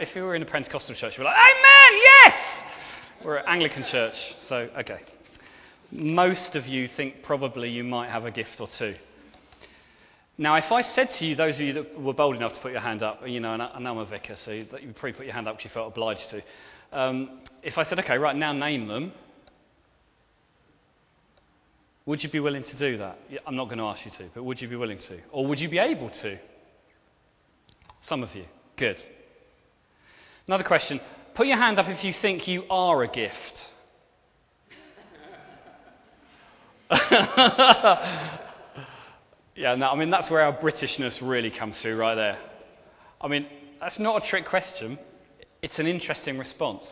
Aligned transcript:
If 0.00 0.14
you 0.14 0.22
were 0.22 0.34
in 0.34 0.42
a 0.42 0.46
Pentecostal 0.46 0.94
church, 0.94 1.14
you'd 1.16 1.22
be 1.22 1.24
like, 1.24 1.36
Amen, 1.36 2.00
yes! 2.04 2.34
We're 3.24 3.36
an 3.36 3.44
Anglican 3.46 3.84
church, 3.84 4.14
so 4.48 4.68
okay. 4.78 5.00
Most 5.90 6.54
of 6.54 6.66
you 6.66 6.88
think 6.96 7.22
probably 7.22 7.68
you 7.70 7.84
might 7.84 8.10
have 8.10 8.24
a 8.24 8.30
gift 8.30 8.60
or 8.60 8.68
two. 8.78 8.94
Now, 10.38 10.56
if 10.56 10.72
I 10.72 10.82
said 10.82 11.10
to 11.18 11.26
you, 11.26 11.36
those 11.36 11.56
of 11.56 11.60
you 11.60 11.72
that 11.74 12.00
were 12.00 12.14
bold 12.14 12.36
enough 12.36 12.54
to 12.54 12.60
put 12.60 12.72
your 12.72 12.80
hand 12.80 13.02
up, 13.02 13.20
you 13.26 13.38
know, 13.38 13.52
and 13.52 13.62
I, 13.62 13.78
know 13.78 13.92
I'm 13.92 13.98
a 13.98 14.06
vicar, 14.06 14.36
so 14.44 14.50
you 14.50 14.64
probably 14.64 15.12
put 15.12 15.26
your 15.26 15.34
hand 15.34 15.46
up 15.46 15.56
because 15.56 15.70
you 15.70 15.74
felt 15.74 15.92
obliged 15.92 16.30
to. 16.30 16.42
Um, 16.98 17.40
if 17.62 17.76
I 17.78 17.84
said, 17.84 17.98
okay, 18.00 18.16
right, 18.16 18.34
now 18.34 18.52
name 18.52 18.88
them, 18.88 19.12
would 22.06 22.22
you 22.22 22.30
be 22.30 22.40
willing 22.40 22.64
to 22.64 22.76
do 22.76 22.98
that? 22.98 23.18
I'm 23.46 23.56
not 23.56 23.66
going 23.66 23.78
to 23.78 23.84
ask 23.84 24.04
you 24.04 24.10
to, 24.18 24.30
but 24.34 24.42
would 24.42 24.60
you 24.60 24.68
be 24.68 24.76
willing 24.76 24.98
to? 24.98 25.20
Or 25.30 25.46
would 25.46 25.60
you 25.60 25.68
be 25.68 25.78
able 25.78 26.10
to? 26.10 26.38
Some 28.00 28.22
of 28.22 28.34
you. 28.34 28.46
Good. 28.76 28.96
Another 30.46 30.64
question. 30.64 31.00
Put 31.34 31.46
your 31.46 31.56
hand 31.56 31.78
up 31.78 31.88
if 31.88 32.04
you 32.04 32.12
think 32.12 32.46
you 32.46 32.64
are 32.68 33.02
a 33.02 33.08
gift. 33.08 33.68
yeah, 39.56 39.74
no, 39.76 39.88
I 39.88 39.96
mean, 39.96 40.10
that's 40.10 40.28
where 40.28 40.42
our 40.42 40.52
Britishness 40.56 41.26
really 41.26 41.50
comes 41.50 41.80
through 41.80 41.96
right 41.96 42.14
there. 42.14 42.38
I 43.20 43.28
mean, 43.28 43.46
that's 43.80 43.98
not 43.98 44.22
a 44.22 44.28
trick 44.28 44.46
question. 44.46 44.98
It's 45.62 45.78
an 45.78 45.86
interesting 45.86 46.38
response, 46.38 46.84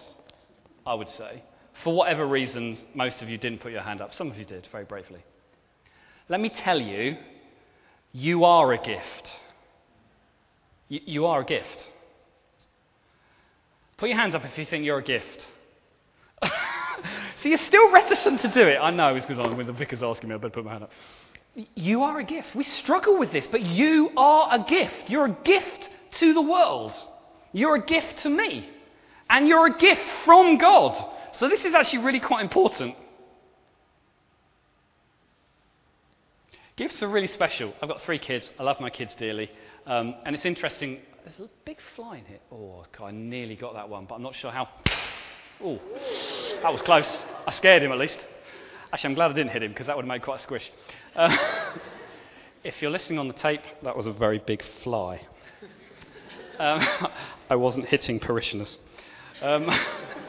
I 0.87 0.95
would 0.95 1.09
say. 1.11 1.43
For 1.85 1.95
whatever 1.95 2.27
reasons, 2.27 2.83
most 2.95 3.21
of 3.21 3.29
you 3.29 3.37
didn't 3.37 3.61
put 3.61 3.73
your 3.73 3.83
hand 3.83 4.01
up. 4.01 4.15
Some 4.15 4.31
of 4.31 4.39
you 4.39 4.45
did, 4.45 4.69
very 4.73 4.85
bravely. 4.85 5.23
Let 6.29 6.41
me 6.41 6.49
tell 6.49 6.81
you, 6.81 7.17
you 8.13 8.45
are 8.45 8.73
a 8.73 8.79
gift. 8.79 9.37
You, 10.89 11.01
you 11.05 11.27
are 11.27 11.41
a 11.41 11.45
gift. 11.45 11.90
Put 14.01 14.09
your 14.09 14.19
hands 14.19 14.35
up 14.35 14.47
if 14.47 14.57
you 14.57 14.65
think 14.65 14.87
you're 14.87 14.99
a 14.99 15.05
gift. 15.05 15.45
so 16.43 17.49
you're 17.49 17.59
still 17.59 17.93
reticent 17.93 18.41
to 18.41 18.49
do 18.49 18.63
it. 18.63 18.79
I 18.81 18.91
know, 18.91 19.15
it's 19.15 19.27
because 19.27 19.39
I'm 19.39 19.59
when 19.59 19.67
the 19.67 19.75
vicar's 19.75 20.03
asking 20.03 20.31
me, 20.31 20.35
I 20.35 20.39
better 20.39 20.55
put 20.55 20.65
my 20.65 20.73
hand 20.73 20.85
up. 20.85 20.91
You 21.75 22.03
are 22.03 22.19
a 22.19 22.25
gift. 22.25 22.55
We 22.55 22.65
struggle 22.65 23.19
with 23.19 23.31
this, 23.31 23.47
but 23.47 23.61
you 23.61 24.11
are 24.17 24.55
a 24.55 24.65
gift. 24.65 25.11
You're 25.11 25.27
a 25.27 25.37
gift 25.45 25.91
to 26.13 26.33
the 26.33 26.41
world. 26.41 26.95
You're 27.53 27.75
a 27.75 27.85
gift 27.85 28.21
to 28.21 28.31
me. 28.31 28.71
And 29.29 29.47
you're 29.47 29.67
a 29.67 29.79
gift 29.79 30.01
from 30.25 30.57
God. 30.57 30.97
So 31.35 31.51
this 31.51 31.67
is 31.67 31.75
actually 31.75 31.99
really 31.99 32.21
quite 32.21 32.41
important. 32.41 32.95
Gifts 36.77 37.03
are 37.03 37.09
really 37.09 37.27
special. 37.27 37.75
I've 37.83 37.89
got 37.91 38.01
three 38.01 38.19
kids. 38.19 38.51
I 38.59 38.63
love 38.63 38.81
my 38.81 38.89
kids 38.89 39.15
dearly. 39.17 39.51
Um, 39.85 40.15
and 40.25 40.35
it's 40.35 40.47
interesting. 40.47 41.01
There's 41.25 41.39
a 41.41 41.51
big 41.65 41.79
fly 41.97 42.19
in 42.19 42.25
here. 42.25 42.39
Oh, 42.51 42.85
I 43.03 43.11
nearly 43.11 43.57
got 43.57 43.75
that 43.75 43.89
one, 43.89 44.07
but 44.07 44.15
I'm 44.15 44.23
not 44.23 44.35
sure 44.35 44.51
how. 44.51 44.69
Oh, 45.63 45.79
that 46.63 46.73
was 46.73 46.81
close. 46.83 47.19
I 47.47 47.53
scared 47.53 47.83
him 47.83 47.93
at 47.93 47.99
least. 47.99 48.19
Actually, 48.93 49.09
I'm 49.11 49.15
glad 49.15 49.31
I 49.31 49.35
didn't 49.35 49.53
hit 49.53 49.63
him 49.63 49.73
because 49.73 49.87
that 49.87 49.97
would 49.97 50.05
have 50.05 50.09
made 50.09 50.23
quite 50.23 50.41
a 50.41 50.43
squish. 50.43 50.71
Uh, 51.15 51.37
if 52.65 52.81
you're 52.81 52.91
listening 52.91 53.19
on 53.19 53.29
the 53.29 53.35
tape, 53.35 53.63
that 53.83 53.97
was 53.97 54.07
a 54.07 54.13
very 54.13 54.39
big 54.39 54.63
fly. 54.83 55.21
Um, 56.59 56.87
I 57.51 57.57
wasn't 57.57 57.87
hitting 57.87 58.19
parishioners. 58.19 58.79
Um, 59.43 59.67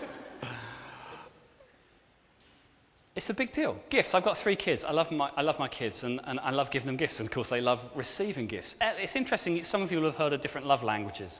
it's 3.22 3.30
a 3.30 3.34
big 3.36 3.54
deal. 3.54 3.78
Gifts. 3.92 4.16
I've 4.16 4.24
got 4.24 4.40
three 4.40 4.56
kids. 4.56 4.84
I 4.84 4.92
love 4.92 5.12
my, 5.12 5.30
I 5.38 5.44
love 5.44 5.60
my 5.60 5.68
kids 5.68 6.02
and, 6.02 6.20
and 6.24 6.40
I 6.40 6.50
love 6.50 6.72
giving 6.72 6.88
them 6.88 6.98
gifts. 6.98 7.20
And 7.20 7.28
of 7.28 7.34
course, 7.34 7.48
they 7.50 7.62
love 7.62 7.80
receiving 7.96 8.48
gifts. 8.48 8.74
Uh, 8.82 8.94
it's 8.98 9.16
interesting, 9.16 9.64
some 9.66 9.84
of 9.84 9.92
you 9.92 10.00
will 10.00 10.10
have 10.10 10.16
heard 10.16 10.34
of 10.34 10.42
different 10.42 10.66
love 10.66 10.82
languages. 10.82 11.32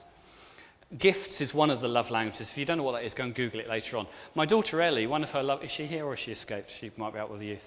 Gifts 0.96 1.40
is 1.40 1.52
one 1.52 1.70
of 1.70 1.80
the 1.80 1.88
love 1.88 2.08
languages. 2.08 2.48
If 2.50 2.56
you 2.56 2.64
don't 2.64 2.76
know 2.78 2.84
what 2.84 2.92
that 2.92 3.04
is, 3.04 3.14
go 3.14 3.24
and 3.24 3.34
Google 3.34 3.58
it 3.58 3.68
later 3.68 3.96
on. 3.96 4.06
My 4.36 4.46
daughter 4.46 4.80
Ellie, 4.80 5.08
one 5.08 5.24
of 5.24 5.30
her 5.30 5.42
love, 5.42 5.64
is 5.64 5.72
she 5.72 5.86
here 5.86 6.06
or 6.06 6.14
has 6.14 6.24
she 6.24 6.30
escaped? 6.30 6.70
She 6.80 6.92
might 6.96 7.14
be 7.14 7.18
out 7.18 7.30
with 7.30 7.40
the 7.40 7.46
youth. 7.46 7.62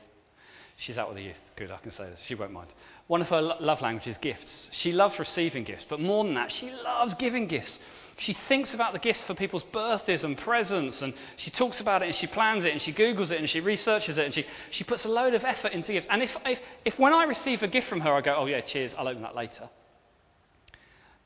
She's 0.77 0.97
out 0.97 1.09
with 1.09 1.17
the 1.17 1.23
youth. 1.23 1.37
Good, 1.57 1.71
I 1.71 1.77
can 1.77 1.91
say 1.91 2.05
this. 2.05 2.21
She 2.25 2.35
won't 2.35 2.53
mind. 2.53 2.69
One 3.07 3.21
of 3.21 3.27
her 3.27 3.41
lo- 3.41 3.57
love 3.59 3.81
languages 3.81 4.15
is 4.15 4.17
gifts. 4.21 4.69
She 4.71 4.93
loves 4.93 5.19
receiving 5.19 5.65
gifts, 5.65 5.85
but 5.89 5.99
more 5.99 6.23
than 6.23 6.35
that, 6.35 6.51
she 6.51 6.71
loves 6.71 7.15
giving 7.15 7.47
gifts. 7.47 7.79
She 8.17 8.33
thinks 8.47 8.73
about 8.73 8.93
the 8.93 8.99
gifts 8.99 9.21
for 9.23 9.33
people's 9.33 9.63
birthdays 9.63 10.23
and 10.23 10.37
presents, 10.37 11.01
and 11.01 11.13
she 11.35 11.51
talks 11.51 11.81
about 11.81 12.01
it 12.01 12.07
and 12.07 12.15
she 12.15 12.27
plans 12.27 12.63
it 12.63 12.71
and 12.71 12.81
she 12.81 12.93
Googles 12.93 13.29
it 13.29 13.39
and 13.39 13.49
she 13.49 13.59
researches 13.59 14.17
it 14.17 14.25
and 14.25 14.33
she, 14.33 14.45
she 14.71 14.85
puts 14.85 15.03
a 15.03 15.09
load 15.09 15.33
of 15.33 15.43
effort 15.43 15.73
into 15.73 15.91
gifts. 15.91 16.07
And 16.09 16.23
if, 16.23 16.31
if, 16.45 16.59
if 16.85 16.99
when 16.99 17.13
I 17.13 17.25
receive 17.25 17.61
a 17.61 17.67
gift 17.67 17.89
from 17.89 17.99
her, 18.01 18.13
I 18.13 18.21
go, 18.21 18.35
oh 18.37 18.45
yeah, 18.45 18.61
cheers, 18.61 18.93
I'll 18.97 19.07
open 19.09 19.21
that 19.23 19.35
later, 19.35 19.69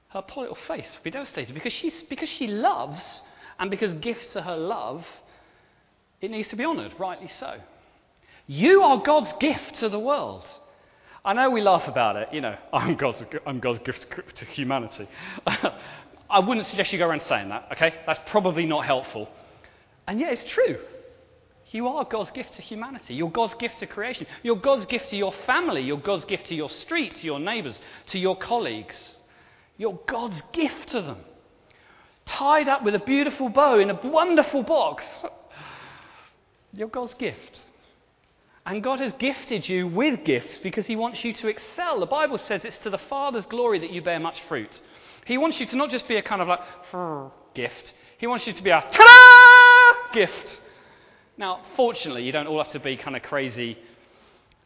her 0.10 0.24
poor 0.24 0.44
little 0.44 0.58
face 0.68 0.88
would 0.96 1.04
be 1.04 1.12
devastated 1.12 1.54
because, 1.54 1.74
she's, 1.74 2.02
because 2.04 2.30
she 2.30 2.48
loves 2.48 3.22
and 3.60 3.70
because 3.70 3.94
gifts 3.96 4.36
are 4.36 4.42
her 4.42 4.58
love, 4.58 5.06
it 6.22 6.32
needs 6.32 6.48
to 6.48 6.56
be 6.56 6.66
honoured, 6.66 6.94
rightly 6.98 7.30
so. 7.40 7.58
You 8.48 8.82
are 8.82 8.98
God's 9.04 9.32
gift 9.40 9.76
to 9.76 9.90
the 9.90 10.00
world. 10.00 10.44
I 11.24 11.34
know 11.34 11.52
we 11.52 11.62
laugh 11.62 11.88
about 11.88 12.16
it, 12.16 12.30
you 12.34 12.42
know, 12.42 12.58
I'm 12.74 12.96
God's, 12.96 13.24
I'm 13.46 13.60
God's 13.60 13.80
gift 13.86 14.08
to 14.38 14.46
humanity. 14.46 15.08
I 16.30 16.40
wouldn't 16.40 16.68
suggest 16.68 16.92
you 16.94 17.00
go 17.00 17.08
around 17.08 17.24
saying 17.24 17.50
that, 17.50 17.70
okay? 17.72 17.96
That's 18.06 18.20
probably 18.28 18.66
not 18.66 18.86
helpful. 18.86 19.30
And 20.08 20.20
yet 20.20 20.34
it's 20.34 20.44
true. 20.44 20.78
You 21.72 21.88
are 21.88 22.04
God's 22.04 22.32
gift 22.32 22.54
to 22.54 22.62
humanity. 22.62 23.14
You're 23.14 23.30
God's 23.30 23.54
gift 23.56 23.80
to 23.80 23.88
creation. 23.88 24.26
You're 24.42 24.56
God's 24.56 24.86
gift 24.88 25.10
to 25.10 25.16
your 25.16 25.34
family. 25.46 25.82
You're 25.82 25.98
God's 25.98 26.26
gift 26.26 26.48
to 26.48 26.56
your 26.56 26.70
street, 26.70 27.18
to 27.18 27.26
your 27.26 27.40
neighbours, 27.40 27.80
to 28.08 28.20
your 28.20 28.36
colleagues. 28.38 29.20
You're 29.78 30.00
God's 30.08 30.42
gift 30.52 30.90
to 30.90 31.02
them. 31.02 31.18
Tied 32.26 32.68
up 32.68 32.84
with 32.84 32.96
a 32.96 33.00
beautiful 33.00 33.50
bow 33.50 33.80
in 33.80 33.90
a 33.90 34.00
wonderful 34.04 34.64
box. 34.64 35.04
You're 36.74 36.88
God's 36.88 37.14
gift. 37.16 37.62
And 38.66 38.84
God 38.84 39.00
has 39.00 39.14
gifted 39.14 39.68
you 39.68 39.88
with 39.88 40.24
gifts 40.26 40.60
because 40.62 40.86
He 40.86 40.96
wants 40.96 41.24
you 41.24 41.34
to 41.34 41.48
excel. 41.48 42.00
The 42.00 42.06
Bible 42.06 42.40
says 42.48 42.62
it's 42.64 42.78
to 42.80 42.90
the 42.90 43.00
Father's 43.10 43.46
glory 43.46 43.80
that 43.80 43.92
you 43.92 44.02
bear 44.02 44.20
much 44.20 44.40
fruit. 44.48 44.80
He 45.30 45.38
wants 45.38 45.60
you 45.60 45.68
to 45.68 45.76
not 45.76 45.92
just 45.92 46.08
be 46.08 46.16
a 46.16 46.24
kind 46.24 46.42
of 46.42 46.48
like 46.48 46.60
gift, 47.54 47.94
He 48.18 48.26
wants 48.26 48.48
you 48.48 48.54
to 48.54 48.64
be 48.64 48.72
a 48.72 48.82
ta 48.82 50.10
gift. 50.12 50.60
Now, 51.38 51.62
fortunately, 51.76 52.24
you 52.24 52.32
don't 52.32 52.48
all 52.48 52.58
have 52.58 52.72
to 52.72 52.80
be 52.80 52.98
kind 52.98 53.16
of 53.16 53.22
crazy, 53.22 53.78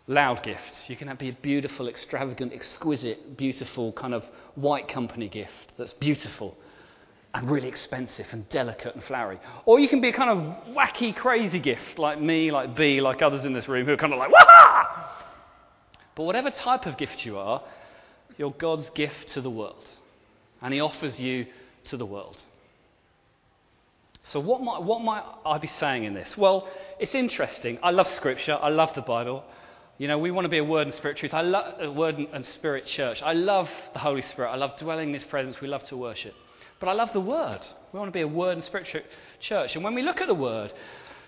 loud 0.07 0.41
gifts. 0.41 0.90
You 0.90 0.96
can 0.96 1.13
be 1.18 1.28
a 1.28 1.34
beautiful, 1.34 1.90
extravagant, 1.90 2.53
exquisite, 2.53 3.35
beautiful 3.35 3.91
kind 3.91 4.13
of 4.13 4.23
white 4.56 4.88
company 4.88 5.28
gift 5.28 5.73
that's 5.78 5.96
beautiful 5.96 6.56
and 7.34 7.52
really 7.52 7.68
expensive 7.68 8.28
and 8.31 8.47
delicate 8.47 8.96
and 8.96 9.03
flowery. 9.03 9.41
Or 9.66 9.81
you 9.81 9.90
can 9.90 10.00
be 10.00 10.09
a 10.09 10.13
kind 10.13 10.29
of 10.29 10.73
wacky, 10.73 11.13
crazy 11.13 11.59
gift 11.59 12.00
like 12.00 12.22
me, 12.22 12.53
like 12.53 12.73
B, 12.73 13.02
like 13.02 13.22
others 13.22 13.44
in 13.44 13.52
this 13.52 13.68
room 13.68 13.85
who 13.85 13.91
are 13.91 13.97
kind 13.97 14.13
of 14.13 14.19
like, 14.19 14.31
wah! 14.31 15.09
But 16.16 16.23
whatever 16.23 16.52
type 16.52 16.85
of 16.85 16.97
gift 16.97 17.25
you 17.25 17.38
are, 17.38 17.62
you're 18.38 18.52
God's 18.52 18.90
gift 18.91 19.28
to 19.34 19.41
the 19.41 19.50
world. 19.50 19.85
And 20.63 20.74
He 20.74 20.81
offers 20.81 21.19
you 21.19 21.46
to 21.85 21.97
the 21.97 22.06
world. 22.06 22.38
So, 24.25 24.40
what 24.40 24.62
might, 24.62 24.81
what 24.81 25.01
might 25.01 25.24
I 25.46 25.57
be 25.57 25.68
saying 25.68 26.06
in 26.06 26.13
this? 26.13 26.38
Well, 26.38 26.68
it's 27.00 27.13
interesting. 27.13 27.78
I 27.84 27.91
love 27.91 28.09
Scripture, 28.12 28.57
I 28.59 28.69
love 28.69 28.96
the 28.96 29.02
Bible. 29.02 29.44
You 30.00 30.07
know, 30.07 30.18
we 30.18 30.31
want 30.31 30.46
to 30.46 30.50
be 30.50 30.57
a 30.57 30.63
word 30.63 30.88
and 30.88 30.96
spirit 30.96 31.18
truth. 31.18 31.34
I 31.34 31.41
love 31.41 31.79
a 31.79 31.91
word 31.91 32.18
and 32.18 32.46
spirit 32.46 32.88
church. 32.88 33.22
I 33.22 33.34
love 33.34 33.69
the 33.94 34.00
Holy 34.00 34.23
Spirit. 34.23 34.50
I 34.50 34.56
love 34.56 34.79
dwelling 34.79 35.09
in 35.09 35.13
His 35.13 35.23
presence. 35.23 35.62
We 35.62 35.68
love 35.68 35.84
to 35.85 35.97
worship. 35.97 36.34
But 36.79 36.90
I 36.90 36.94
love 36.94 37.13
the 37.13 37.22
Word. 37.22 37.59
We 37.91 38.00
want 38.00 38.09
to 38.09 38.13
be 38.13 38.22
a 38.22 38.28
Word 38.28 38.57
and 38.57 38.63
Spirit 38.66 38.88
church. 39.40 39.75
And 39.75 39.84
when 39.84 39.94
we 39.94 40.02
look 40.02 40.19
at 40.19 40.28
the 40.28 40.34
Word, 40.34 40.73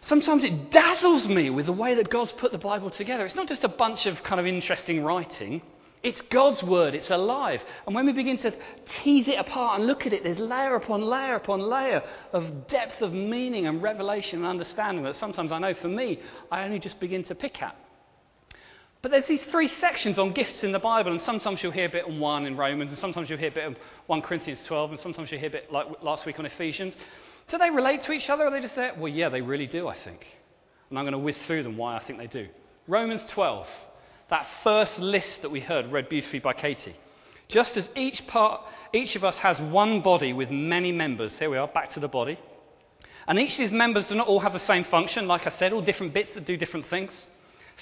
sometimes 0.01 0.43
it 0.43 0.71
dazzles 0.71 1.27
me 1.27 1.49
with 1.49 1.67
the 1.67 1.71
way 1.71 1.95
that 1.95 2.09
God's 2.09 2.31
put 2.33 2.51
the 2.51 2.57
Bible 2.57 2.89
together. 2.89 3.25
It's 3.25 3.35
not 3.35 3.47
just 3.47 3.63
a 3.63 3.69
bunch 3.69 4.05
of 4.05 4.21
kind 4.23 4.39
of 4.39 4.47
interesting 4.47 5.03
writing. 5.03 5.61
It's 6.05 6.21
God's 6.29 6.61
word, 6.61 6.93
it's 6.93 7.09
alive. 7.09 7.61
And 7.87 7.95
when 7.95 8.05
we 8.05 8.11
begin 8.11 8.37
to 8.37 8.53
tease 9.01 9.27
it 9.27 9.39
apart 9.39 9.79
and 9.79 9.87
look 9.87 10.05
at 10.05 10.13
it, 10.13 10.23
there's 10.23 10.37
layer 10.37 10.75
upon 10.75 11.01
layer 11.01 11.33
upon 11.33 11.59
layer 11.59 12.03
of 12.31 12.67
depth 12.67 13.01
of 13.01 13.11
meaning 13.11 13.65
and 13.65 13.81
revelation 13.81 14.37
and 14.37 14.47
understanding 14.47 15.03
that 15.05 15.15
sometimes 15.15 15.51
I 15.51 15.57
know 15.57 15.73
for 15.73 15.87
me, 15.87 16.19
I 16.51 16.63
only 16.63 16.77
just 16.77 16.99
begin 16.99 17.23
to 17.23 17.33
pick 17.33 17.59
at. 17.59 17.75
But 19.01 19.09
there's 19.09 19.25
these 19.25 19.41
three 19.49 19.67
sections 19.81 20.19
on 20.19 20.33
gifts 20.33 20.63
in 20.63 20.71
the 20.71 20.77
Bible, 20.77 21.11
and 21.11 21.21
sometimes 21.21 21.63
you'll 21.63 21.71
hear 21.71 21.87
a 21.87 21.91
bit 21.91 22.05
on 22.05 22.19
one 22.19 22.45
in 22.45 22.55
Romans, 22.55 22.91
and 22.91 22.99
sometimes 22.99 23.27
you'll 23.27 23.39
hear 23.39 23.49
a 23.49 23.51
bit 23.51 23.65
on 23.65 23.75
1 24.05 24.21
Corinthians 24.21 24.59
12, 24.67 24.91
and 24.91 24.99
sometimes 24.99 25.31
you'll 25.31 25.39
hear 25.39 25.49
a 25.49 25.53
bit 25.53 25.71
like 25.71 25.87
last 26.03 26.27
week 26.27 26.37
on 26.37 26.45
Ephesians. 26.45 26.93
Do 27.49 27.57
they 27.57 27.71
relate 27.71 28.03
to 28.03 28.11
each 28.11 28.29
other, 28.29 28.43
or 28.43 28.47
are 28.49 28.51
they 28.51 28.61
just 28.61 28.75
there? 28.75 28.93
Well, 28.95 29.11
yeah, 29.11 29.29
they 29.29 29.41
really 29.41 29.65
do, 29.65 29.87
I 29.87 29.97
think. 29.97 30.23
And 30.91 30.99
I'm 30.99 31.05
going 31.05 31.13
to 31.13 31.17
whiz 31.17 31.37
through 31.47 31.63
them 31.63 31.77
why 31.77 31.97
I 31.97 32.03
think 32.03 32.19
they 32.19 32.27
do. 32.27 32.47
Romans 32.87 33.23
12, 33.29 33.65
that 34.29 34.47
first 34.63 34.99
list 34.99 35.41
that 35.41 35.51
we 35.51 35.59
heard 35.59 35.91
read 35.91 36.09
beautifully 36.09 36.39
by 36.39 36.53
Katie. 36.53 36.95
Just 37.47 37.77
as 37.77 37.89
each 37.95 38.25
part, 38.27 38.61
each 38.93 39.15
of 39.15 39.23
us 39.23 39.37
has 39.37 39.59
one 39.59 40.01
body 40.01 40.33
with 40.33 40.49
many 40.49 40.91
members, 40.91 41.33
here 41.37 41.49
we 41.49 41.57
are, 41.57 41.67
back 41.67 41.93
to 41.93 41.99
the 41.99 42.07
body. 42.07 42.39
And 43.27 43.39
each 43.39 43.53
of 43.53 43.57
these 43.59 43.71
members 43.71 44.07
do 44.07 44.15
not 44.15 44.27
all 44.27 44.39
have 44.39 44.53
the 44.53 44.59
same 44.59 44.83
function, 44.85 45.27
like 45.27 45.45
I 45.45 45.51
said, 45.51 45.73
all 45.73 45.81
different 45.81 46.13
bits 46.13 46.33
that 46.33 46.45
do 46.45 46.57
different 46.57 46.87
things. 46.89 47.11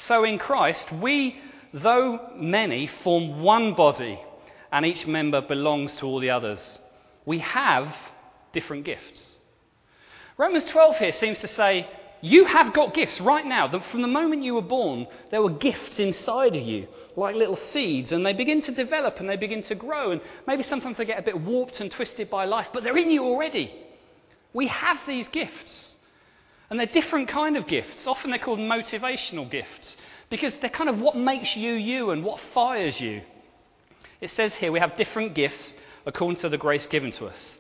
So 0.08 0.24
in 0.24 0.38
Christ, 0.38 0.86
we, 1.02 1.40
though 1.74 2.32
many, 2.36 2.90
form 3.04 3.42
one 3.42 3.74
body, 3.74 4.20
and 4.72 4.86
each 4.86 5.06
member 5.06 5.42
belongs 5.42 5.96
to 5.98 6.06
all 6.06 6.20
the 6.20 6.32
others. 6.32 6.80
We 7.26 7.40
have 7.40 7.94
different 8.54 8.86
gifts. 8.86 9.22
Romans 10.38 10.66
12 10.66 10.98
here 10.98 11.14
seems 11.14 11.38
to 11.40 11.48
say, 11.48 11.88
you 12.24 12.46
have 12.46 12.74
got 12.74 12.94
gifts 12.94 13.20
right 13.20 13.46
now. 13.46 13.68
From 13.92 14.02
the 14.02 14.08
moment 14.08 14.44
you 14.44 14.56
were 14.56 14.62
born, 14.62 15.08
there 15.30 15.42
were 15.42 15.50
gifts 15.50 16.00
inside 16.00 16.56
of 16.56 16.64
you, 16.64 16.88
like 17.18 17.36
little 17.36 17.58
seeds, 17.58 18.14
and 18.14 18.26
they 18.26 18.32
begin 18.32 18.62
to 18.62 18.72
develop 18.72 19.20
and 19.20 19.28
they 19.28 19.36
begin 19.36 19.62
to 19.64 19.76
grow. 19.76 20.12
And 20.12 20.22
maybe 20.48 20.64
sometimes 20.64 20.96
they 20.96 21.04
get 21.04 21.20
a 21.20 21.22
bit 21.22 21.38
warped 21.42 21.82
and 21.82 21.92
twisted 21.92 22.30
by 22.30 22.46
life, 22.46 22.68
but 22.74 22.86
they're 22.86 22.96
in 22.96 23.12
you 23.12 23.26
already. 23.26 23.76
We 24.54 24.68
have 24.68 25.00
these 25.06 25.28
gifts. 25.28 25.96
And 26.70 26.80
they're 26.80 26.86
different 26.86 27.28
kind 27.28 27.58
of 27.58 27.68
gifts. 27.68 28.08
Often 28.08 28.30
they're 28.30 28.40
called 28.40 28.60
motivational 28.60 29.52
gifts 29.52 29.98
because 30.30 30.54
they're 30.62 30.70
kind 30.70 30.90
of 30.90 31.00
what 31.00 31.18
makes 31.18 31.58
you 31.58 31.74
you 31.74 32.12
and 32.12 32.24
what 32.24 32.40
fires 32.54 33.02
you. 33.02 33.22
It 34.22 34.32
says 34.32 34.54
here 34.54 34.72
we 34.72 34.80
have 34.80 34.96
different 34.96 35.36
gifts 35.36 35.74
according 36.06 36.40
to 36.40 36.48
the 36.48 36.58
grace 36.58 36.88
given 36.88 37.12
to 37.12 37.26
us. 37.26 37.52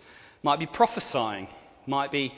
Might 0.42 0.60
be 0.60 0.68
prophesying, 0.68 1.50
might 1.86 2.14
be 2.14 2.34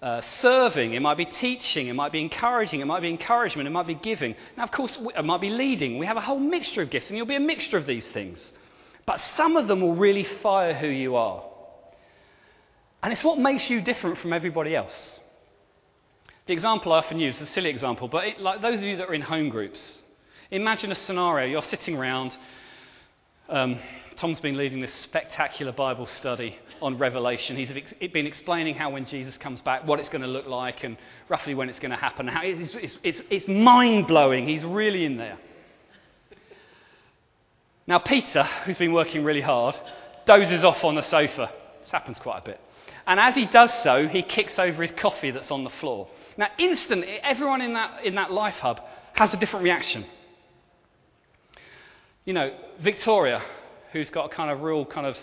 uh, 0.00 0.20
serving, 0.20 0.94
it 0.94 1.00
might 1.00 1.16
be 1.16 1.24
teaching, 1.24 1.88
it 1.88 1.94
might 1.94 2.12
be 2.12 2.20
encouraging, 2.20 2.80
it 2.80 2.84
might 2.84 3.00
be 3.00 3.10
encouragement, 3.10 3.66
it 3.66 3.70
might 3.70 3.86
be 3.86 3.94
giving. 3.94 4.34
Now, 4.56 4.64
of 4.64 4.70
course, 4.70 4.96
it 5.16 5.24
might 5.24 5.40
be 5.40 5.50
leading. 5.50 5.98
We 5.98 6.06
have 6.06 6.16
a 6.16 6.20
whole 6.20 6.38
mixture 6.38 6.82
of 6.82 6.90
gifts, 6.90 7.08
and 7.08 7.16
you'll 7.16 7.26
be 7.26 7.34
a 7.34 7.40
mixture 7.40 7.76
of 7.76 7.86
these 7.86 8.06
things. 8.12 8.38
But 9.06 9.20
some 9.36 9.56
of 9.56 9.66
them 9.66 9.80
will 9.80 9.96
really 9.96 10.24
fire 10.42 10.74
who 10.74 10.86
you 10.88 11.16
are. 11.16 11.42
And 13.02 13.12
it's 13.12 13.24
what 13.24 13.38
makes 13.38 13.68
you 13.70 13.80
different 13.80 14.18
from 14.18 14.32
everybody 14.32 14.76
else. 14.76 15.18
The 16.46 16.52
example 16.52 16.92
I 16.92 16.98
often 16.98 17.18
use 17.18 17.36
is 17.36 17.48
a 17.48 17.52
silly 17.52 17.70
example, 17.70 18.08
but 18.08 18.24
it, 18.24 18.40
like 18.40 18.62
those 18.62 18.78
of 18.78 18.84
you 18.84 18.96
that 18.98 19.08
are 19.08 19.14
in 19.14 19.22
home 19.22 19.48
groups, 19.48 19.80
imagine 20.50 20.92
a 20.92 20.94
scenario. 20.94 21.46
You're 21.46 21.62
sitting 21.62 21.96
around. 21.96 22.32
Um, 23.48 23.78
Tom's 24.18 24.40
been 24.40 24.56
leading 24.56 24.80
this 24.80 24.92
spectacular 24.94 25.70
Bible 25.70 26.08
study 26.08 26.58
on 26.82 26.98
Revelation. 26.98 27.56
He's 27.56 27.70
been 28.10 28.26
explaining 28.26 28.74
how 28.74 28.90
when 28.90 29.06
Jesus 29.06 29.36
comes 29.38 29.62
back, 29.62 29.86
what 29.86 30.00
it's 30.00 30.08
going 30.08 30.22
to 30.22 30.28
look 30.28 30.48
like, 30.48 30.82
and 30.82 30.96
roughly 31.28 31.54
when 31.54 31.68
it's 31.68 31.78
going 31.78 31.92
to 31.92 31.96
happen. 31.96 32.26
How 32.26 32.40
it's, 32.42 32.74
it's, 32.74 32.98
it's, 33.04 33.20
it's 33.30 33.46
mind 33.46 34.08
blowing. 34.08 34.48
He's 34.48 34.64
really 34.64 35.04
in 35.04 35.18
there. 35.18 35.38
Now, 37.86 38.00
Peter, 38.00 38.42
who's 38.64 38.76
been 38.76 38.92
working 38.92 39.22
really 39.22 39.40
hard, 39.40 39.76
dozes 40.26 40.64
off 40.64 40.82
on 40.82 40.96
the 40.96 41.02
sofa. 41.04 41.52
This 41.80 41.90
happens 41.90 42.18
quite 42.18 42.38
a 42.38 42.44
bit. 42.44 42.60
And 43.06 43.20
as 43.20 43.36
he 43.36 43.46
does 43.46 43.70
so, 43.84 44.08
he 44.08 44.22
kicks 44.22 44.58
over 44.58 44.82
his 44.82 44.90
coffee 44.98 45.30
that's 45.30 45.52
on 45.52 45.62
the 45.62 45.70
floor. 45.70 46.08
Now, 46.36 46.48
instantly, 46.58 47.20
everyone 47.22 47.60
in 47.60 47.74
that, 47.74 48.04
in 48.04 48.16
that 48.16 48.32
life 48.32 48.56
hub 48.56 48.80
has 49.14 49.32
a 49.32 49.36
different 49.36 49.62
reaction. 49.62 50.04
You 52.24 52.34
know, 52.34 52.52
Victoria, 52.82 53.42
who's 53.92 54.10
got 54.10 54.26
a 54.26 54.28
kind 54.34 54.50
of 54.50 54.60
real 54.62 54.84
kind 54.84 55.06
of 55.06 55.16